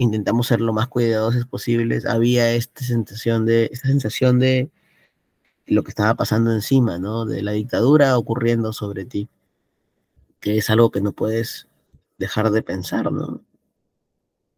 [0.00, 4.70] intentamos ser lo más cuidadosos posibles, había esta sensación de, esta sensación de
[5.66, 7.26] lo que estaba pasando encima, ¿no?
[7.26, 9.28] De la dictadura ocurriendo sobre ti,
[10.40, 11.68] que es algo que no puedes
[12.18, 13.42] dejar de pensar, ¿no?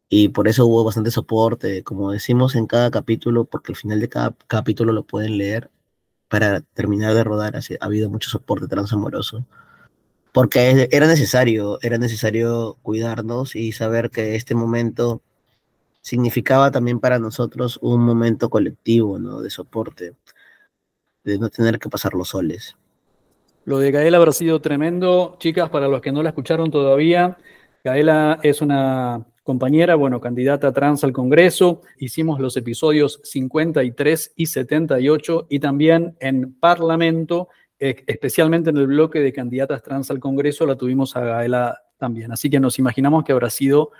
[0.08, 4.08] Y por eso hubo bastante soporte, como decimos en cada capítulo, porque al final de
[4.08, 5.70] cada capítulo lo pueden leer,
[6.28, 9.46] para terminar de rodar, ha habido mucho soporte transamoroso
[10.32, 15.22] porque era necesario, era necesario cuidarnos y saber que este momento
[16.02, 19.40] significaba también para nosotros un momento colectivo, ¿no?
[19.40, 20.14] De soporte,
[21.24, 22.76] de no tener que pasar los soles.
[23.64, 25.36] Lo de Gaela habrá sido tremendo.
[25.38, 27.38] Chicas, para los que no la escucharon todavía,
[27.84, 31.82] Gaela es una compañera, bueno, candidata trans al Congreso.
[31.98, 39.20] Hicimos los episodios 53 y 78 y también en Parlamento, e, especialmente en el bloque
[39.20, 42.32] de candidatas trans al Congreso, la tuvimos a Gaela también.
[42.32, 43.92] Así que nos imaginamos que habrá sido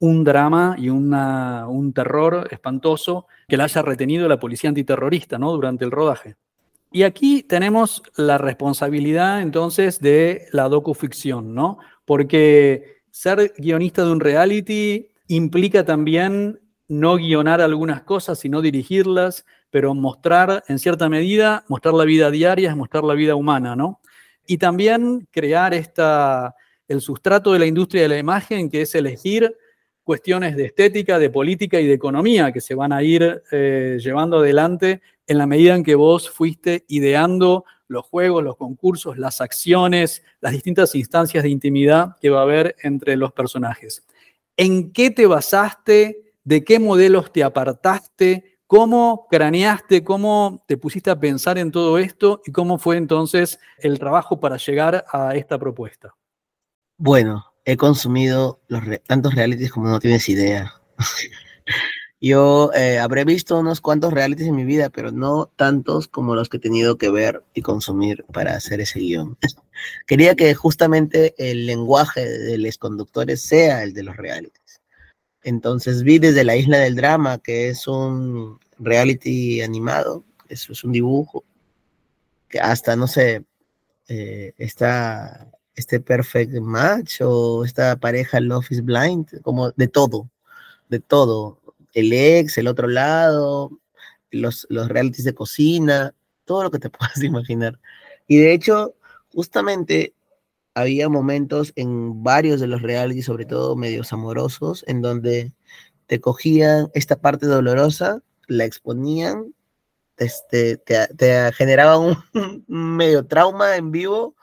[0.00, 5.52] un drama y un terror espantoso que la haya retenido la policía antiterrorista ¿no?
[5.52, 6.36] durante el rodaje.
[6.90, 11.78] Y aquí tenemos la responsabilidad entonces de la docuficción, ¿no?
[12.06, 19.94] Porque ser guionista de un reality implica también no guionar algunas cosas, sino dirigirlas, pero
[19.94, 24.00] mostrar, en cierta medida, mostrar la vida diaria, mostrar la vida humana, ¿no?
[24.46, 26.54] Y también crear esta,
[26.86, 29.54] el sustrato de la industria de la imagen, que es elegir
[30.08, 34.38] cuestiones de estética, de política y de economía que se van a ir eh, llevando
[34.38, 40.22] adelante en la medida en que vos fuiste ideando los juegos, los concursos, las acciones,
[40.40, 44.02] las distintas instancias de intimidad que va a haber entre los personajes.
[44.56, 46.32] ¿En qué te basaste?
[46.42, 48.60] ¿De qué modelos te apartaste?
[48.66, 50.02] ¿Cómo craneaste?
[50.04, 52.40] ¿Cómo te pusiste a pensar en todo esto?
[52.46, 56.14] ¿Y cómo fue entonces el trabajo para llegar a esta propuesta?
[56.96, 58.62] Bueno, he consumido
[59.06, 60.72] tantos realities como no tienes idea.
[62.18, 66.48] Yo eh, habré visto unos cuantos realities en mi vida, pero no tantos como los
[66.48, 69.36] que he tenido que ver y consumir para hacer ese guion.
[70.06, 74.80] Quería que justamente el lenguaje de los conductores sea el de los realities.
[75.42, 80.92] Entonces vi desde la Isla del Drama, que es un reality animado, eso es un
[80.92, 81.44] dibujo,
[82.48, 83.44] que hasta, no sé,
[84.08, 90.30] eh, está este perfect match o esta pareja Love is Blind, como de todo,
[90.88, 91.60] de todo.
[91.94, 93.70] El ex, el otro lado,
[94.30, 96.14] los, los realities de cocina,
[96.44, 97.78] todo lo que te puedas imaginar.
[98.26, 98.94] Y de hecho,
[99.32, 100.14] justamente
[100.74, 105.52] había momentos en varios de los realities, sobre todo medios amorosos, en donde
[106.06, 109.54] te cogían esta parte dolorosa, la exponían,
[110.16, 112.16] este, te, te generaban
[112.68, 114.34] un medio trauma en vivo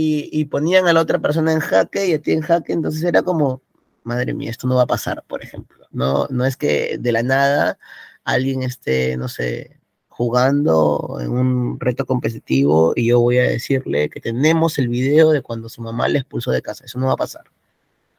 [0.00, 3.22] y, ponían a la otra persona en jaque y a ti en jaque, entonces era
[3.22, 3.62] como,
[4.04, 5.86] madre mía, esto no va a pasar, por ejemplo.
[5.90, 7.78] No, no es que de la nada
[8.24, 14.20] alguien esté, no sé, jugando en un reto competitivo y yo voy a decirle que
[14.20, 16.84] tenemos el video de cuando su mamá le expulsó de casa.
[16.84, 17.44] Eso no va a pasar,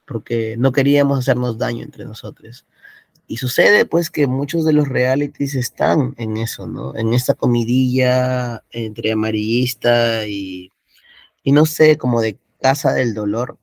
[0.05, 2.65] porque no queríamos hacernos daño entre nosotros.
[3.27, 6.95] Y sucede pues que muchos de los realities están en eso, ¿no?
[6.95, 10.71] En esta comidilla entre amarillista y
[11.43, 13.57] y no sé, como de casa del dolor,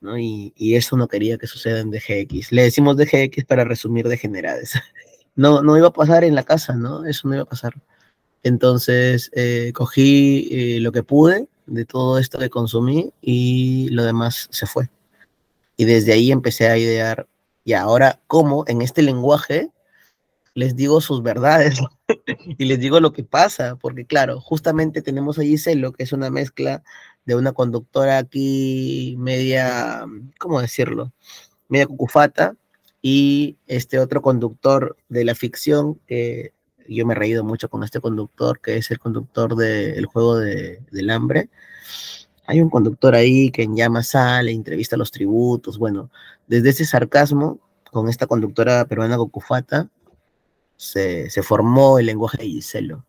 [0.00, 0.18] ¿no?
[0.18, 2.52] Y, eso no quería que suceda en DGX.
[2.52, 4.72] Le decimos DGX para resumir degenerades.
[5.34, 7.04] No, no iba a pasar en la casa, ¿no?
[7.04, 7.72] Eso no iba a pasar.
[8.42, 14.48] Entonces, eh, cogí eh, lo que pude, de todo esto de consumir y lo demás
[14.50, 14.90] se fue.
[15.76, 17.28] Y desde ahí empecé a idear,
[17.62, 19.70] y ahora, ¿cómo en este lenguaje
[20.58, 21.78] les digo sus verdades
[22.58, 23.76] y les digo lo que pasa?
[23.76, 26.82] Porque claro, justamente tenemos a Giselo, que es una mezcla
[27.24, 30.04] de una conductora aquí media,
[30.38, 31.12] ¿cómo decirlo?
[31.68, 32.56] Media cucufata,
[33.00, 36.52] y este otro conductor de la ficción, que
[36.88, 40.80] yo me he reído mucho con este conductor, que es el conductor del juego de,
[40.90, 41.50] del hambre.
[42.46, 45.78] Hay un conductor ahí que en llama sale, entrevista a los tributos.
[45.78, 46.10] Bueno,
[46.48, 47.60] desde ese sarcasmo,
[47.92, 49.88] con esta conductora peruana Gokufata,
[50.78, 53.04] se, formó el lenguaje de Giselo.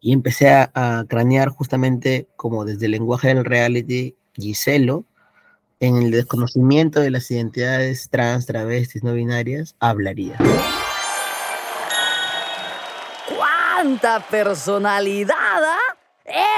[0.00, 5.06] Y empecé a, a, cranear justamente como desde el lenguaje del reality Giselo,
[5.80, 10.38] en el desconocimiento de las identidades trans, travestis, no binarias, hablaría.
[13.36, 15.34] ¡Cuánta personalidad!
[15.34, 15.96] ¿ah?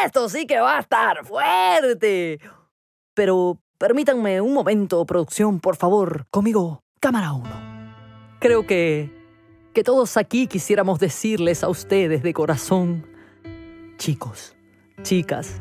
[0.05, 2.41] Esto sí que va a estar fuerte.
[3.15, 6.27] Pero permítanme un momento, producción, por favor.
[6.31, 7.49] Conmigo, cámara 1.
[8.39, 9.16] Creo que
[9.77, 13.07] que todos aquí quisiéramos decirles a ustedes de corazón,
[13.99, 14.57] chicos,
[15.03, 15.61] chicas,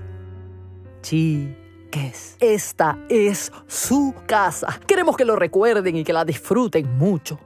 [1.01, 4.79] chiques, esta es su casa.
[4.87, 7.37] Queremos que lo recuerden y que la disfruten mucho.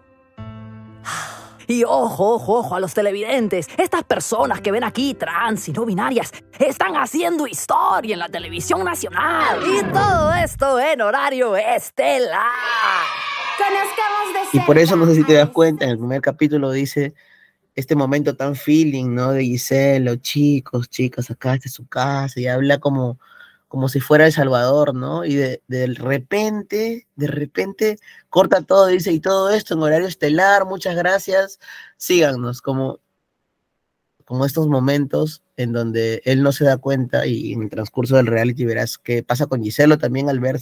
[1.65, 3.67] Y ojo, ojo, ojo a los televidentes.
[3.75, 8.83] Estas personas que ven aquí, trans y no binarias, están haciendo historia en la televisión
[8.83, 9.59] nacional.
[9.65, 12.45] Y todo esto en horario estelar.
[14.51, 17.13] Y por eso no sé si te das cuenta, en el primer capítulo dice
[17.75, 19.31] este momento tan feeling, ¿no?
[19.31, 23.19] De Giselle, chicos, chicas, acá esta es su casa, y habla como,
[23.67, 25.23] como si fuera El Salvador, ¿no?
[25.23, 27.97] Y de, de repente, de repente,
[28.29, 31.59] corta todo, dice, y todo esto en horario estelar, muchas gracias,
[31.95, 32.99] síganos, como,
[34.25, 38.27] como estos momentos en donde él no se da cuenta y en el transcurso del
[38.27, 40.61] reality verás qué pasa con Giselo también al ver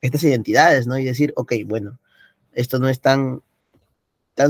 [0.00, 0.98] estas identidades, ¿no?
[0.98, 1.98] Y decir, ok, bueno,
[2.52, 3.42] esto no es tan,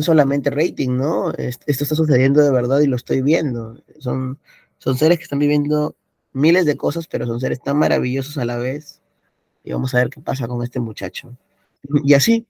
[0.03, 1.33] solamente rating, ¿no?
[1.33, 3.77] Esto está sucediendo de verdad y lo estoy viendo.
[3.99, 4.39] Son,
[4.79, 5.97] son seres que están viviendo
[6.33, 9.01] miles de cosas, pero son seres tan maravillosos a la vez.
[9.65, 11.37] Y vamos a ver qué pasa con este muchacho.
[12.05, 12.47] Y así,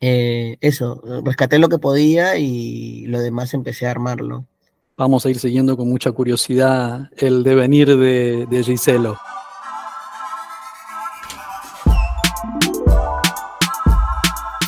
[0.00, 4.44] eh, eso, rescaté lo que podía y lo demás empecé a armarlo.
[4.96, 9.16] Vamos a ir siguiendo con mucha curiosidad el devenir de, de Giselo.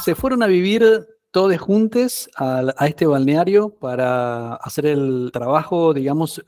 [0.03, 6.43] Se fueron a vivir todos juntos a, este balneario para hacer el trabajo, digamos,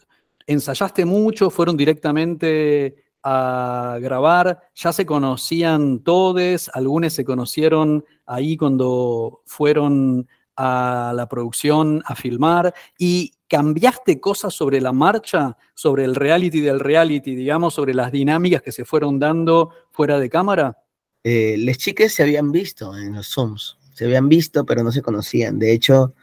[0.46, 9.42] ensayaste mucho, fueron directamente a grabar, ya se conocían todos, algunos se conocieron ahí cuando
[9.46, 16.60] fueron a la producción a filmar y cambiaste cosas sobre la marcha, sobre el reality
[16.60, 20.81] del reality, digamos, sobre las dinámicas que se fueron dando fuera de cámara?
[21.24, 25.02] Eh, les chiques se habían visto en los Zooms, se habían visto, pero no se
[25.02, 25.58] conocían.
[25.58, 26.14] De hecho,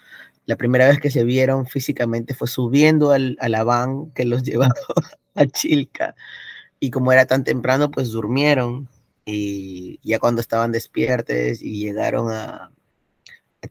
[0.45, 4.43] la primera vez que se vieron físicamente fue subiendo al, a la van que los
[4.43, 4.73] llevaba
[5.35, 6.15] a Chilca.
[6.79, 8.89] Y como era tan temprano, pues durmieron.
[9.25, 12.71] Y ya cuando estaban despiertos y llegaron a,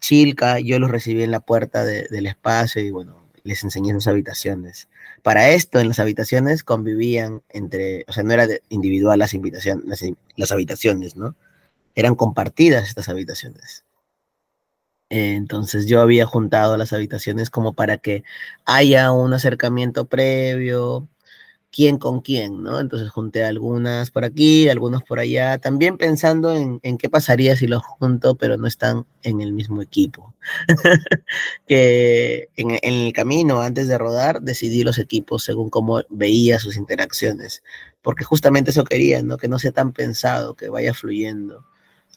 [0.01, 4.07] Chilca, yo los recibí en la puerta de, del espacio y bueno, les enseñé sus
[4.07, 4.88] habitaciones.
[5.23, 10.05] Para esto, en las habitaciones convivían entre, o sea, no era individual invitaciones, las,
[10.37, 11.37] las, habitaciones, ¿no?
[11.95, 13.85] Eran compartidas estas habitaciones.
[15.11, 18.25] Entonces yo había juntado las habitaciones como para que
[18.67, 21.09] haya un acercamiento previo,
[21.71, 22.81] quién con quién, ¿no?
[22.81, 27.67] Entonces junté algunas por aquí, algunos por allá, también pensando en, en qué pasaría si
[27.67, 30.35] los junto, pero no están en el mismo equipo.
[31.67, 36.77] que en, en, el camino, antes de rodar, decidí los equipos según cómo veía sus
[36.77, 37.63] interacciones,
[38.03, 39.37] porque justamente eso quería, ¿no?
[39.37, 41.65] Que no sea tan pensado, que vaya fluyendo.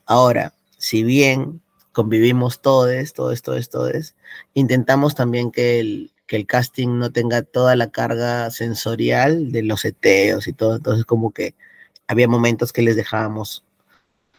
[0.05, 1.61] Ahora, si bien
[1.91, 4.15] convivimos todos, todos, todos, todos,
[4.53, 9.81] intentamos también que el, que el casting no tenga toda la carga sensorial de los
[9.81, 10.77] seteos y todo.
[10.77, 11.55] Entonces, como que
[12.07, 13.65] había momentos que les dejábamos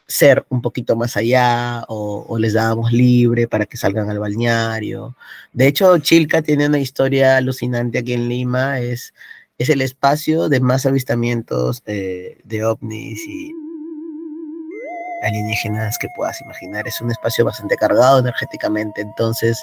[0.06, 5.14] ser un poquito más allá o, o, les dábamos libre para que salgan al balneario.
[5.52, 8.80] De hecho, Chilca tiene una historia alucinante aquí en Lima.
[8.80, 9.12] Es,
[9.58, 13.52] es el espacio de más avistamientos eh, de ovnis y
[15.24, 16.88] alienígenas que puedas imaginar.
[16.88, 19.02] Es un espacio bastante cargado energéticamente.
[19.02, 19.62] Entonces,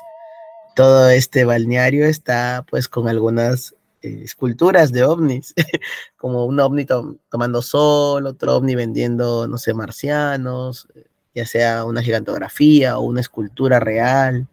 [0.76, 5.54] todo este balneario está pues con algunas eh, esculturas de ovnis,
[6.18, 10.88] como un ovni to tomando sol, otro ovni vendiendo, no sé, marcianos,
[11.36, 14.48] ya sea una gigantografía o una escultura real.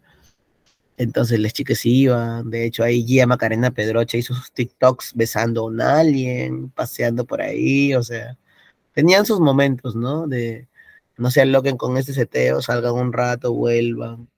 [0.99, 5.65] Entonces las chicas iban, de hecho ahí Gia Macarena Pedroche hizo sus TikToks besando a
[5.67, 8.37] un alien, paseando por ahí, o sea,
[8.95, 10.27] tenían sus momentos, ¿no?
[10.27, 10.69] De
[11.19, 14.29] no se aloquen con este seteo, salgan un rato, vuelvan.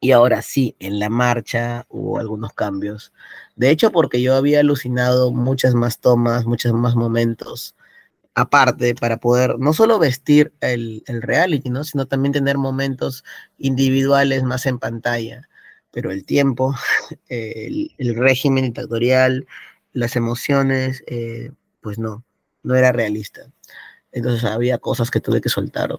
[0.00, 3.12] Y ahora sí, en la marcha hubo algunos cambios.
[3.56, 7.74] De hecho, porque yo había alucinado muchas más tomas, muchos más momentos,
[8.34, 11.84] aparte, para poder no solo vestir el, el reality, ¿no?
[11.84, 13.24] Sino también tener momentos
[13.58, 15.48] individuales más en pantalla.
[15.92, 16.74] Pero el tiempo,
[17.28, 19.46] el, el régimen dictatorial,
[19.92, 22.24] las emociones, eh, pues no,
[22.62, 23.50] no era realista.
[24.12, 25.98] Entonces había cosas que tuve que soltar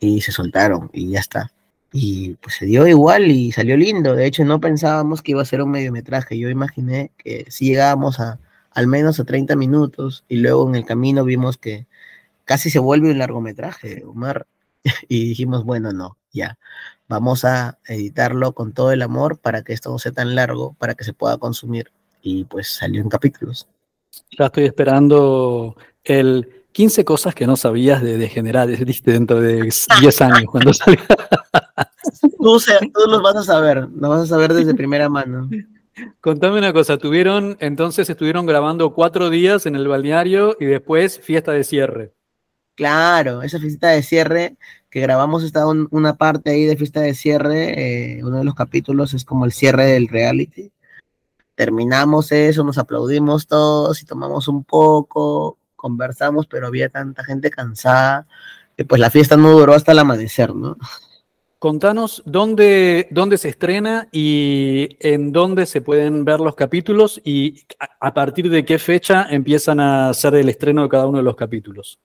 [0.00, 1.52] y se soltaron y ya está.
[1.98, 4.14] Y pues se dio igual y salió lindo.
[4.14, 6.38] De hecho, no pensábamos que iba a ser un mediometraje.
[6.38, 8.38] Yo imaginé que si llegábamos a
[8.72, 11.86] al menos a 30 minutos y luego en el camino vimos que
[12.44, 14.46] casi se vuelve un largometraje, Omar.
[15.08, 16.58] Y dijimos, bueno, no, ya.
[17.08, 20.94] Vamos a editarlo con todo el amor para que esto no sea tan largo, para
[20.94, 21.92] que se pueda consumir.
[22.20, 23.68] Y pues salió en capítulos.
[24.38, 30.44] Ya estoy esperando el 15 cosas que no sabías de degenerades, dentro de 10 años
[30.44, 31.06] cuando salga.
[32.38, 35.48] Tú, tú los vas a saber, los vas a saber desde primera mano.
[36.20, 41.52] Contame una cosa, tuvieron, entonces estuvieron grabando cuatro días en el balneario y después fiesta
[41.52, 42.12] de cierre.
[42.74, 44.56] Claro, esa fiesta de cierre
[44.90, 49.14] que grabamos está una parte ahí de fiesta de cierre, eh, uno de los capítulos
[49.14, 50.70] es como el cierre del reality.
[51.54, 58.26] Terminamos eso, nos aplaudimos todos y tomamos un poco, conversamos, pero había tanta gente cansada
[58.76, 60.76] que pues la fiesta no duró hasta el amanecer, ¿no?
[61.58, 67.64] Contanos dónde, dónde se estrena y en dónde se pueden ver los capítulos y
[67.98, 71.34] a partir de qué fecha empiezan a hacer el estreno de cada uno de los
[71.34, 71.98] capítulos.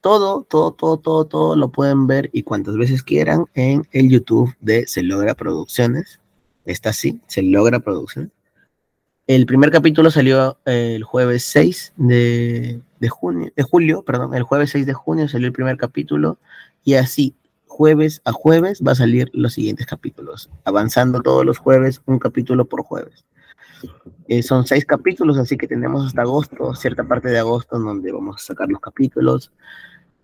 [0.00, 4.54] Todo, todo, todo, todo, todo lo pueden ver y cuantas veces quieran en el YouTube
[4.60, 6.18] de Se Logra Producciones.
[6.64, 8.32] Está así, Se Logra Producciones.
[9.28, 14.70] El primer capítulo salió el jueves 6 de, de, junio, de julio, perdón, el jueves
[14.70, 16.38] 6 de junio salió el primer capítulo
[16.82, 22.00] y así jueves a jueves va a salir los siguientes capítulos, avanzando todos los jueves,
[22.06, 23.26] un capítulo por jueves.
[24.28, 28.10] Eh, son seis capítulos, así que tenemos hasta agosto, cierta parte de agosto, en donde
[28.10, 29.52] vamos a sacar los capítulos.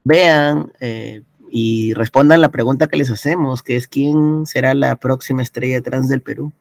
[0.03, 5.43] Vean eh, y respondan la pregunta que les hacemos, que es quién será la próxima
[5.43, 6.55] estrella trans del Perú.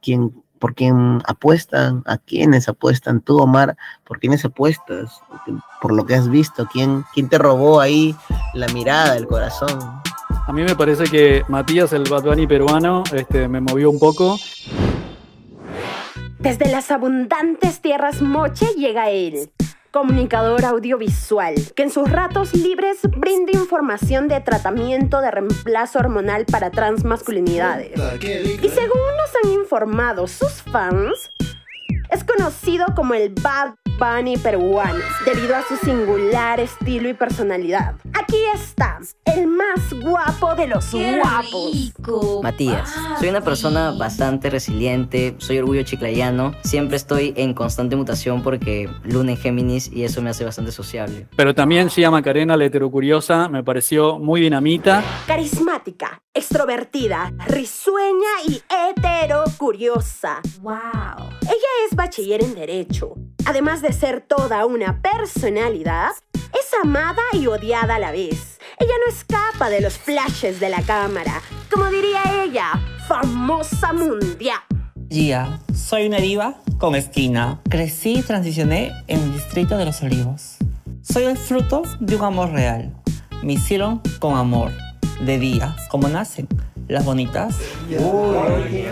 [0.00, 2.02] ¿Quién, ¿Por quién apuestan?
[2.06, 3.20] ¿A quiénes apuestan?
[3.20, 5.20] Tú, Omar, ¿por quiénes apuestas?
[5.82, 8.16] Por lo que has visto, ¿quién, quién te robó ahí
[8.54, 9.78] la mirada, el corazón?
[10.46, 14.38] A mí me parece que Matías, el Bad Bunny peruano, este, me movió un poco.
[16.38, 19.50] Desde las abundantes tierras Moche llega él,
[19.94, 26.72] comunicador audiovisual, que en sus ratos libres brinda información de tratamiento de reemplazo hormonal para
[26.72, 27.92] transmasculinidades.
[27.94, 31.30] Y según nos han informado sus fans,
[32.10, 37.94] es conocido como el Bad Bunny peruano, debido a su singular estilo y personalidad.
[38.12, 42.42] Aquí está, el más guapo de los guapos.
[42.42, 48.90] Matías, soy una persona bastante resiliente, soy orgullo chiclayano, siempre estoy en constante mutación porque
[49.04, 51.28] luna en Géminis y eso me hace bastante sociable.
[51.36, 55.04] Pero también Gia Macarena, la heterocuriosa, me pareció muy dinamita.
[55.26, 60.40] Carismática, extrovertida, risueña y heterocuriosa.
[60.60, 61.28] ¡Wow!
[61.42, 63.14] Ella es bachiller en Derecho.
[63.46, 68.58] Además de ser toda una personalidad, es amada y odiada a la vez.
[68.78, 71.42] Ella no escapa de los flashes de la cámara.
[71.70, 72.72] Como diría ella,
[73.06, 74.60] famosa mundial.
[75.08, 77.60] Gia, soy una diva con esquina.
[77.68, 80.56] Crecí y transicioné en el distrito de los olivos.
[81.02, 82.94] Soy el fruto de un amor real.
[83.42, 84.72] Me hicieron con amor,
[85.20, 86.48] de día, como nacen
[86.88, 87.58] las bonitas.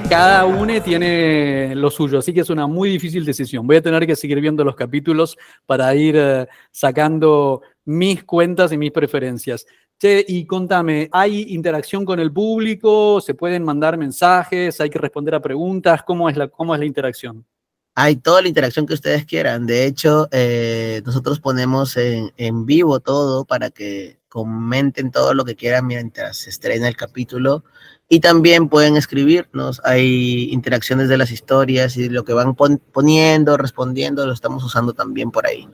[0.09, 3.66] Cada una tiene lo suyo, así que es una muy difícil decisión.
[3.66, 5.36] Voy a tener que seguir viendo los capítulos
[5.66, 9.66] para ir eh, sacando mis cuentas y mis preferencias.
[9.99, 13.20] Che, y contame, ¿hay interacción con el público?
[13.20, 14.80] ¿Se pueden mandar mensajes?
[14.80, 16.03] ¿Hay que responder a preguntas?
[16.05, 17.45] ¿Cómo es la, cómo es la interacción?
[17.95, 19.66] Hay toda la interacción que ustedes quieran.
[19.66, 25.57] De hecho, eh, nosotros ponemos en, en vivo todo para que comenten todo lo que
[25.57, 27.64] quieran mientras se estrena el capítulo
[28.09, 34.24] y también pueden escribirnos, hay interacciones de las historias y lo que van poniendo, respondiendo,
[34.24, 35.68] lo estamos usando también por ahí.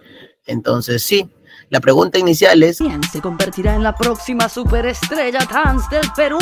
[0.44, 1.30] Entonces, sí,
[1.70, 2.78] la pregunta inicial es...
[2.78, 6.40] ¿Quién se convertirá en la próxima superestrella trans del Perú?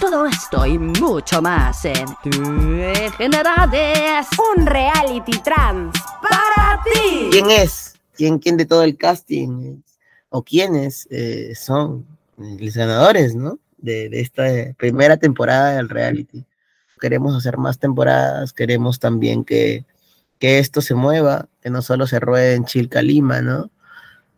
[0.00, 2.06] Todo esto y mucho más en
[3.18, 7.26] Generades, un reality trans para ti.
[7.32, 7.96] ¿Quién es?
[8.14, 9.80] ¿Quién, quién de todo el casting?
[10.30, 12.06] O quiénes eh, son
[12.36, 13.58] los ganadores, ¿no?
[13.78, 14.44] De, esta
[14.76, 16.46] primera temporada del reality.
[17.00, 19.86] queremos hacer más temporadas, queremos también que,
[20.38, 23.70] que esto se mueva, que no solo se ruede en Chilca, Lima, ¿no?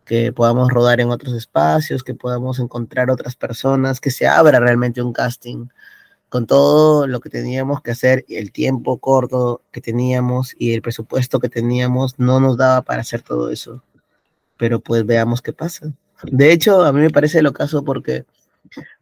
[0.05, 5.03] Que podamos rodar en otros espacios, que podamos encontrar otras personas, que se abra realmente
[5.03, 5.69] un casting
[6.33, 11.41] con todo lo que teníamos que hacer, el tiempo corto que teníamos y el presupuesto
[11.41, 13.83] que teníamos, no nos daba para hacer todo eso.
[14.63, 15.93] Pero pues veamos qué pasa.
[16.23, 18.27] De hecho, a mí me parece lo caso porque,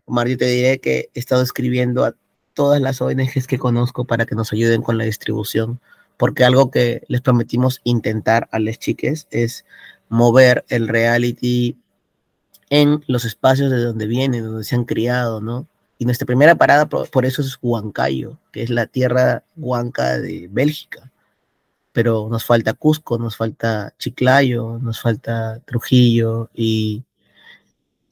[0.06, 2.14] Omar, yo te diré que he estado escribiendo a
[2.54, 5.78] todas las ONGs que conozco para que nos ayuden con la distribución,
[6.16, 9.66] porque algo que les prometimos intentar a las chiques es
[10.08, 11.76] mover el reality
[12.70, 15.66] en los espacios de donde vienen, donde se han criado, ¿no?
[15.98, 21.12] Y nuestra primera parada por, eso es Huancayo, que es la tierra huanca de Bélgica.
[21.92, 27.04] Pero nos falta Cusco, nos falta Chiclayo, nos falta Trujillo y,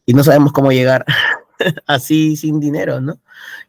[0.04, 1.04] y no sabemos cómo llegar
[1.86, 3.20] así sin dinero, ¿no?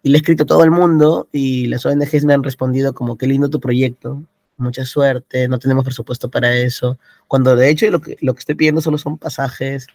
[0.01, 3.17] Y le he escrito a todo el mundo y las ONGs me han respondido como
[3.17, 4.23] qué lindo tu proyecto,
[4.57, 8.55] mucha suerte, no tenemos presupuesto para eso, cuando de hecho lo que, lo que estoy
[8.55, 9.87] pidiendo solo son pasajes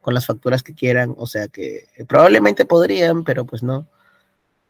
[0.00, 3.86] con las facturas que quieran, o sea que probablemente podrían, pero pues no.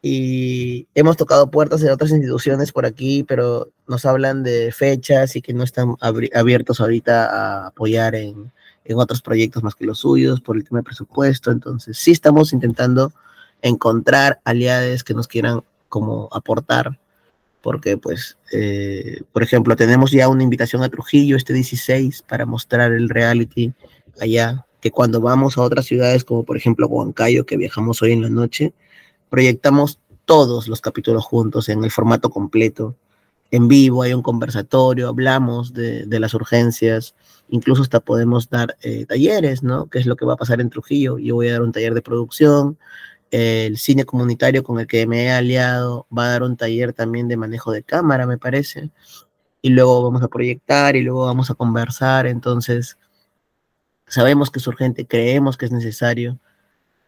[0.05, 5.41] Y hemos tocado puertas de otras instituciones por aquí, pero nos hablan de fechas y
[5.41, 5.95] que no están
[6.33, 8.51] abiertos ahorita a apoyar en,
[8.83, 11.51] en otros proyectos más que los suyos por el tema de presupuesto.
[11.51, 13.13] Entonces sí estamos intentando
[13.61, 16.99] encontrar aliados que nos quieran como aportar
[17.63, 22.91] porque pues, eh, por ejemplo, tenemos ya una invitación a Trujillo este 16 para mostrar
[22.91, 23.73] el reality
[24.19, 28.21] allá, que cuando vamos a otras ciudades como por ejemplo Huancayo, que viajamos hoy en
[28.21, 28.73] la noche,
[29.33, 32.95] proyectamos todos los capítulos juntos en el formato completo.
[33.49, 37.15] En vivo hay un conversatorio, hablamos de, las urgencias,
[37.49, 39.87] incluso hasta podemos dar eh, talleres, ¿no?
[39.87, 41.17] ¿Qué es lo que va a pasar en Trujillo?
[41.17, 42.77] Yo voy a dar un taller de producción,
[43.31, 47.27] el cine comunitario con el que me he aliado va a dar un taller también
[47.27, 48.91] de manejo de cámara, me parece.
[49.63, 52.27] Y luego vamos a proyectar y luego vamos a conversar.
[52.27, 52.99] Entonces,
[54.05, 56.37] sabemos que es urgente, creemos que es necesario,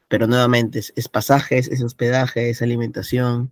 [0.08, 3.52] pero nuevamente es, pasajes, es hospedaje, es alimentación.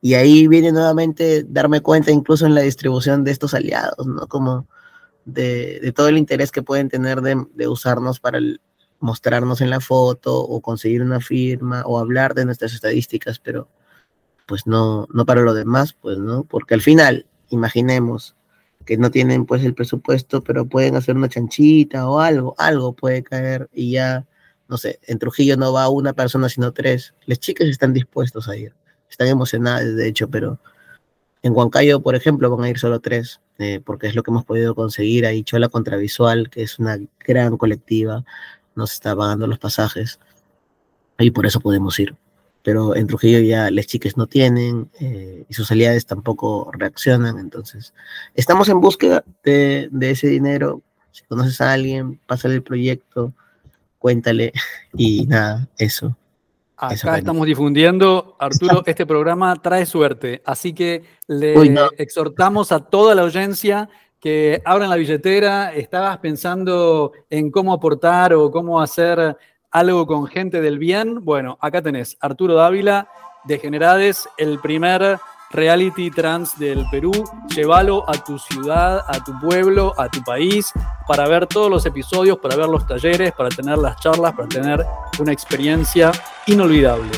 [0.00, 4.26] Y ahí viene nuevamente darme cuenta incluso en la distribución de estos aliados, ¿no?
[4.28, 4.66] Como
[5.24, 8.38] de, todo el interés que pueden tener de, de usarnos para
[9.00, 13.68] mostrarnos en la foto o conseguir una firma o hablar de nuestras estadísticas, pero
[14.46, 18.34] pues no, no para lo demás, pues no, porque al final, imaginemos
[18.84, 23.22] que no tienen pues el presupuesto, pero pueden hacer una chanchita o algo, algo puede
[23.22, 24.26] caer y ya,
[24.74, 27.14] no sé, en Trujillo no va una persona sino tres.
[27.26, 28.74] Las chicas están dispuestos a ir,
[29.08, 30.58] están emocionadas de hecho, pero
[31.42, 34.44] en Huancayo, por ejemplo, van a ir solo tres, eh, porque es lo que hemos
[34.44, 38.24] podido conseguir ahí, Chola Contravisual, que es una gran colectiva,
[38.74, 40.18] nos está pagando los pasajes
[41.20, 42.16] y por eso podemos ir.
[42.64, 47.38] Pero en Trujillo ya las chicas no tienen eh, y sus aliados tampoco reaccionan.
[47.38, 47.94] Entonces,
[48.34, 50.82] estamos en búsqueda de, ese dinero.
[51.12, 53.34] Si conoces a alguien, pásale el proyecto,
[54.04, 54.52] cuéntale
[54.98, 56.14] y nada, eso.
[56.76, 61.54] Acá estamos difundiendo, Arturo, este programa trae suerte, así que le
[61.96, 63.88] exhortamos a toda la audiencia
[64.20, 69.38] que abran la billetera, estabas pensando en cómo aportar o cómo hacer
[69.70, 71.24] algo con gente del bien.
[71.24, 73.08] Bueno, acá tenés Arturo Dávila,
[73.44, 75.18] de Generades, el primer
[75.54, 77.12] reality trans del Perú.
[77.54, 80.72] Llévalo a tu ciudad, a tu pueblo, a tu país,
[81.06, 84.84] para ver todos los episodios, para ver los talleres, para tener las charlas, para tener
[85.18, 86.12] una experiencia
[86.46, 87.12] inolvidable.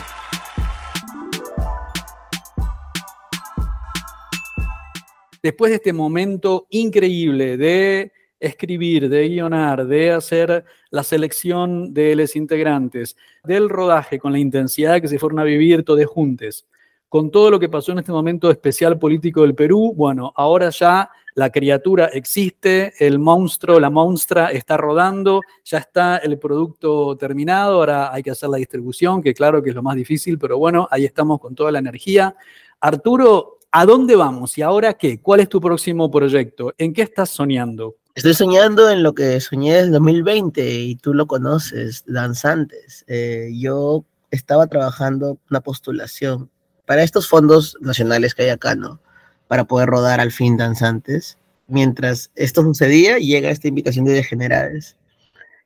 [5.46, 8.10] después de este momento increíble de
[8.40, 15.00] escribir, de guionar, de hacer la selección de los integrantes, del rodaje con la intensidad
[15.00, 16.66] que se fueron a vivir todos juntos,
[17.08, 21.10] con todo lo que pasó en este momento especial político del Perú, bueno, ahora ya
[21.34, 28.12] la criatura existe, el monstruo, la monstrua está rodando, ya está el producto terminado, ahora
[28.12, 31.04] hay que hacer la distribución, que claro que es lo más difícil, pero bueno, ahí
[31.04, 32.34] estamos con toda la energía.
[32.80, 35.20] Arturo, ¿A dónde vamos y ahora qué?
[35.20, 36.72] ¿Cuál es tu próximo proyecto?
[36.78, 37.96] ¿En qué estás soñando?
[38.14, 43.04] Estoy soñando en lo que soñé en 2020 y tú lo conoces, danzantes.
[43.06, 46.50] Eh, yo estaba trabajando una postulación
[46.86, 49.00] para estos fondos nacionales que hay acá, ¿no?
[49.48, 51.36] Para poder rodar al fin danzantes.
[51.68, 54.96] Mientras esto sucedía, llega esta invitación de Degenerades.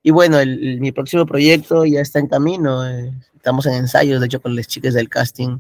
[0.03, 2.89] Y bueno, mi próximo proyecto ya está en camino.
[2.89, 5.59] Eh, estamos en ensayos, de hecho, con las chicas del casting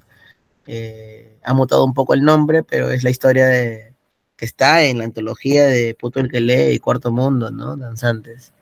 [0.66, 3.92] eh, ha mutado un poco el nombre, pero es la historia de
[4.36, 7.76] que está en la antología de Puto el que lee y Cuarto Mundo, ¿no?
[7.76, 8.52] Danzantes.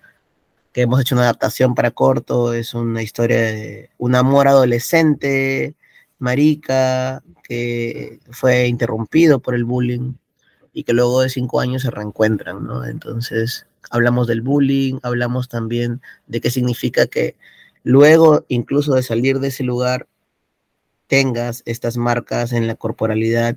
[0.73, 5.75] Que hemos hecho una adaptación para corto, es una historia de un amor adolescente
[6.19, 10.15] marica, que fue interrumpido por el bullying
[10.73, 12.85] y que luego de cinco años se reencuentran, ¿no?
[12.85, 17.37] Entonces, hablamos del bullying, hablamos también de qué significa que
[17.83, 20.09] luego incluso de salir de ese lugar
[21.07, 23.57] tengas estas marcas en la corporalidad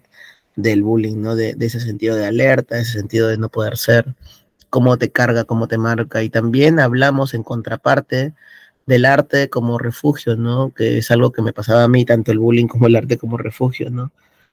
[0.56, 1.36] del bullying, ¿no?
[1.36, 4.16] De, ese sentido de alerta, ese sentido de no poder ser,
[4.70, 6.24] cómo te carga, cómo te marca.
[6.24, 8.34] Y también hablamos en contraparte
[8.92, 10.74] del arte como refugio, ¿no?
[10.74, 13.38] Que es algo que me pasaba a mí, tanto el bullying como el arte como
[13.38, 14.12] refugio, ¿no?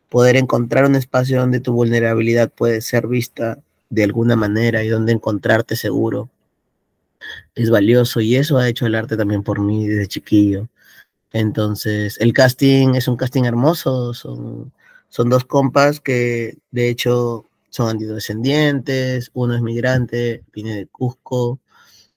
[0.09, 3.59] Poder encontrar un espacio donde tu vulnerabilidad puede ser vista
[3.91, 6.31] de alguna manera y donde encontrarte seguro
[7.57, 10.69] es valioso y eso ha hecho el arte también por mí desde chiquillo.
[11.33, 14.73] Entonces, el casting es un casting hermoso, son,
[15.09, 21.59] son dos compas que de hecho son antidescendientes, uno es migrante, viene de Cusco,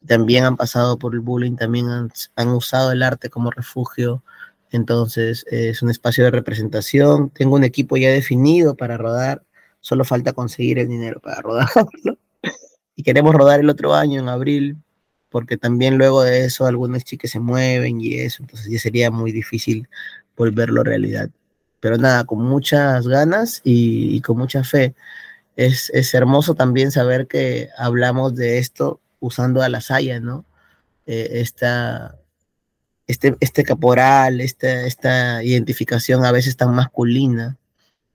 [0.06, 4.24] también han pasado por el bullying, también han, han usado el arte como refugio,
[4.72, 9.44] entonces es un espacio de representación, tengo un equipo ya definido para rodar,
[9.80, 12.18] solo falta conseguir el dinero para rodarlo,
[12.96, 14.78] y queremos rodar el otro año en abril,
[15.30, 19.32] porque también luego de eso algunas chicas se mueven y eso, entonces ya sería muy
[19.32, 19.88] difícil
[20.36, 21.30] volverlo realidad.
[21.80, 24.94] Pero nada, con muchas ganas y, con mucha fe.
[25.56, 30.44] Es, es, hermoso también saber que hablamos de esto usando a la saya, ¿no?
[31.06, 32.18] Eh, esta,
[33.08, 37.58] este, este caporal, esta, esta identificación a veces tan masculina,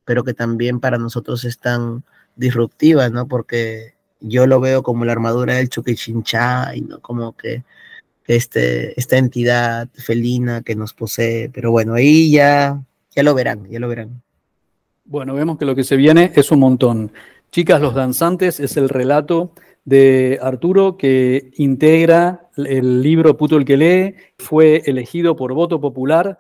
[0.05, 2.05] pero que también para nosotros es tan
[2.37, 3.27] disruptiva, ¿no?
[3.27, 7.65] Porque yo lo veo como la armadura del Chuquichinchá y no como que
[8.27, 11.51] este, esta entidad felina que nos posee.
[11.53, 12.83] Pero bueno, ahí ya,
[13.15, 14.23] ya lo verán, ya lo verán.
[15.05, 17.13] Bueno, vemos que lo que se viene es un montón.
[17.51, 19.53] Chicas, los danzantes es el relato
[19.85, 26.39] de Arturo que integra el libro Puto el que lee, fue elegido por voto popular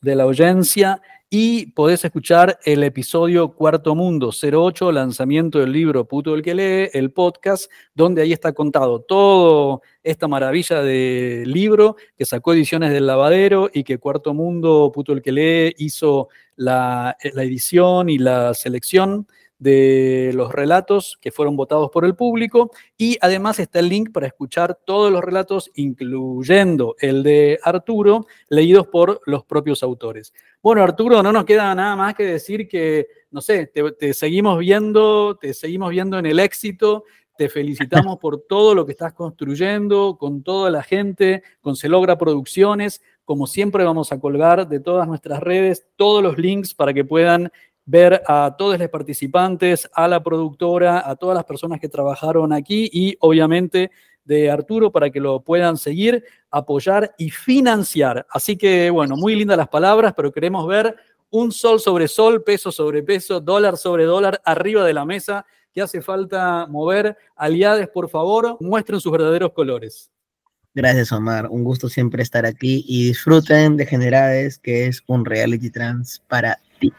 [0.00, 1.00] de la audiencia
[1.30, 6.90] y podés escuchar el episodio Cuarto Mundo 08, lanzamiento del libro Puto el que lee,
[6.92, 13.06] el podcast, donde ahí está contado todo esta maravilla de libro que sacó Ediciones del
[13.06, 18.54] Lavadero y que Cuarto Mundo, Puto el que lee, hizo la, la edición y la
[18.54, 19.26] selección
[19.58, 24.28] de los relatos que fueron votados por el público y además está el link para
[24.28, 30.32] escuchar todos los relatos, incluyendo el de Arturo, leídos por los propios autores.
[30.62, 35.36] Bueno, Arturo, no nos queda nada más que decir que, no sé, te, seguimos viendo,
[35.36, 37.04] te seguimos viendo en el éxito,
[37.36, 42.18] te felicitamos por todo lo que estás construyendo, con toda la gente, con Se Logra
[42.18, 43.00] Producciones.
[43.24, 47.52] Como siempre vamos a colgar de todas nuestras redes todos los links para que puedan
[47.88, 52.90] ver a todos los participantes, a la productora, a todas las personas que trabajaron aquí
[52.92, 53.90] y obviamente
[54.24, 58.26] de Arturo para que lo puedan seguir, apoyar y financiar.
[58.30, 60.94] Así que, bueno, muy lindas las palabras, pero queremos ver
[61.30, 65.80] un sol sobre sol, peso sobre peso, dólar sobre dólar arriba de la mesa, que
[65.80, 67.16] hace falta mover.
[67.36, 70.10] Aliades, por favor, muestren sus verdaderos colores.
[70.74, 71.48] Gracias, Omar.
[71.48, 76.58] Un gusto siempre estar aquí y disfruten de Generades, que es un reality trans para
[76.78, 76.92] ti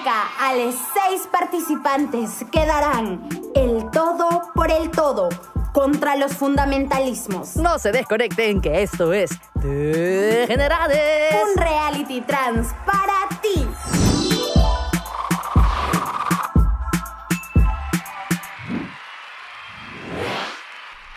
[0.00, 5.28] cerca a los seis participantes que darán el todo por el todo
[5.72, 7.56] contra los fundamentalismos.
[7.56, 11.34] No se desconecten que esto es Degenerades.
[11.44, 13.66] Un reality trans para ti.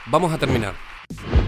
[0.06, 0.76] Vamos a terminar.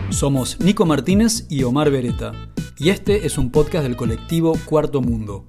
[0.10, 2.32] Somos Nico Martínez y Omar Beretta,
[2.78, 5.48] y este es un podcast del colectivo Cuarto Mundo.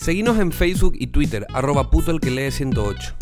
[0.00, 3.16] Seguinos en Facebook y Twitter, arroba puto el que lee 108.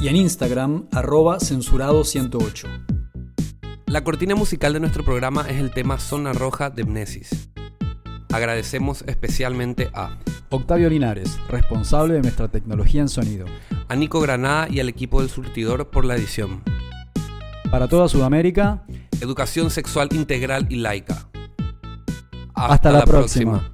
[0.00, 2.66] Y en Instagram, arroba censurado 108.
[3.84, 7.50] La cortina musical de nuestro programa es el tema Zona Roja de Mnesis.
[8.32, 10.18] Agradecemos especialmente a
[10.48, 13.44] Octavio Linares, responsable de nuestra tecnología en sonido.
[13.88, 16.62] A Nico Granada y al equipo del surtidor por la edición.
[17.70, 18.82] Para toda Sudamérica,
[19.20, 21.28] Educación sexual integral y laica.
[22.54, 23.73] Hasta, la, próxima.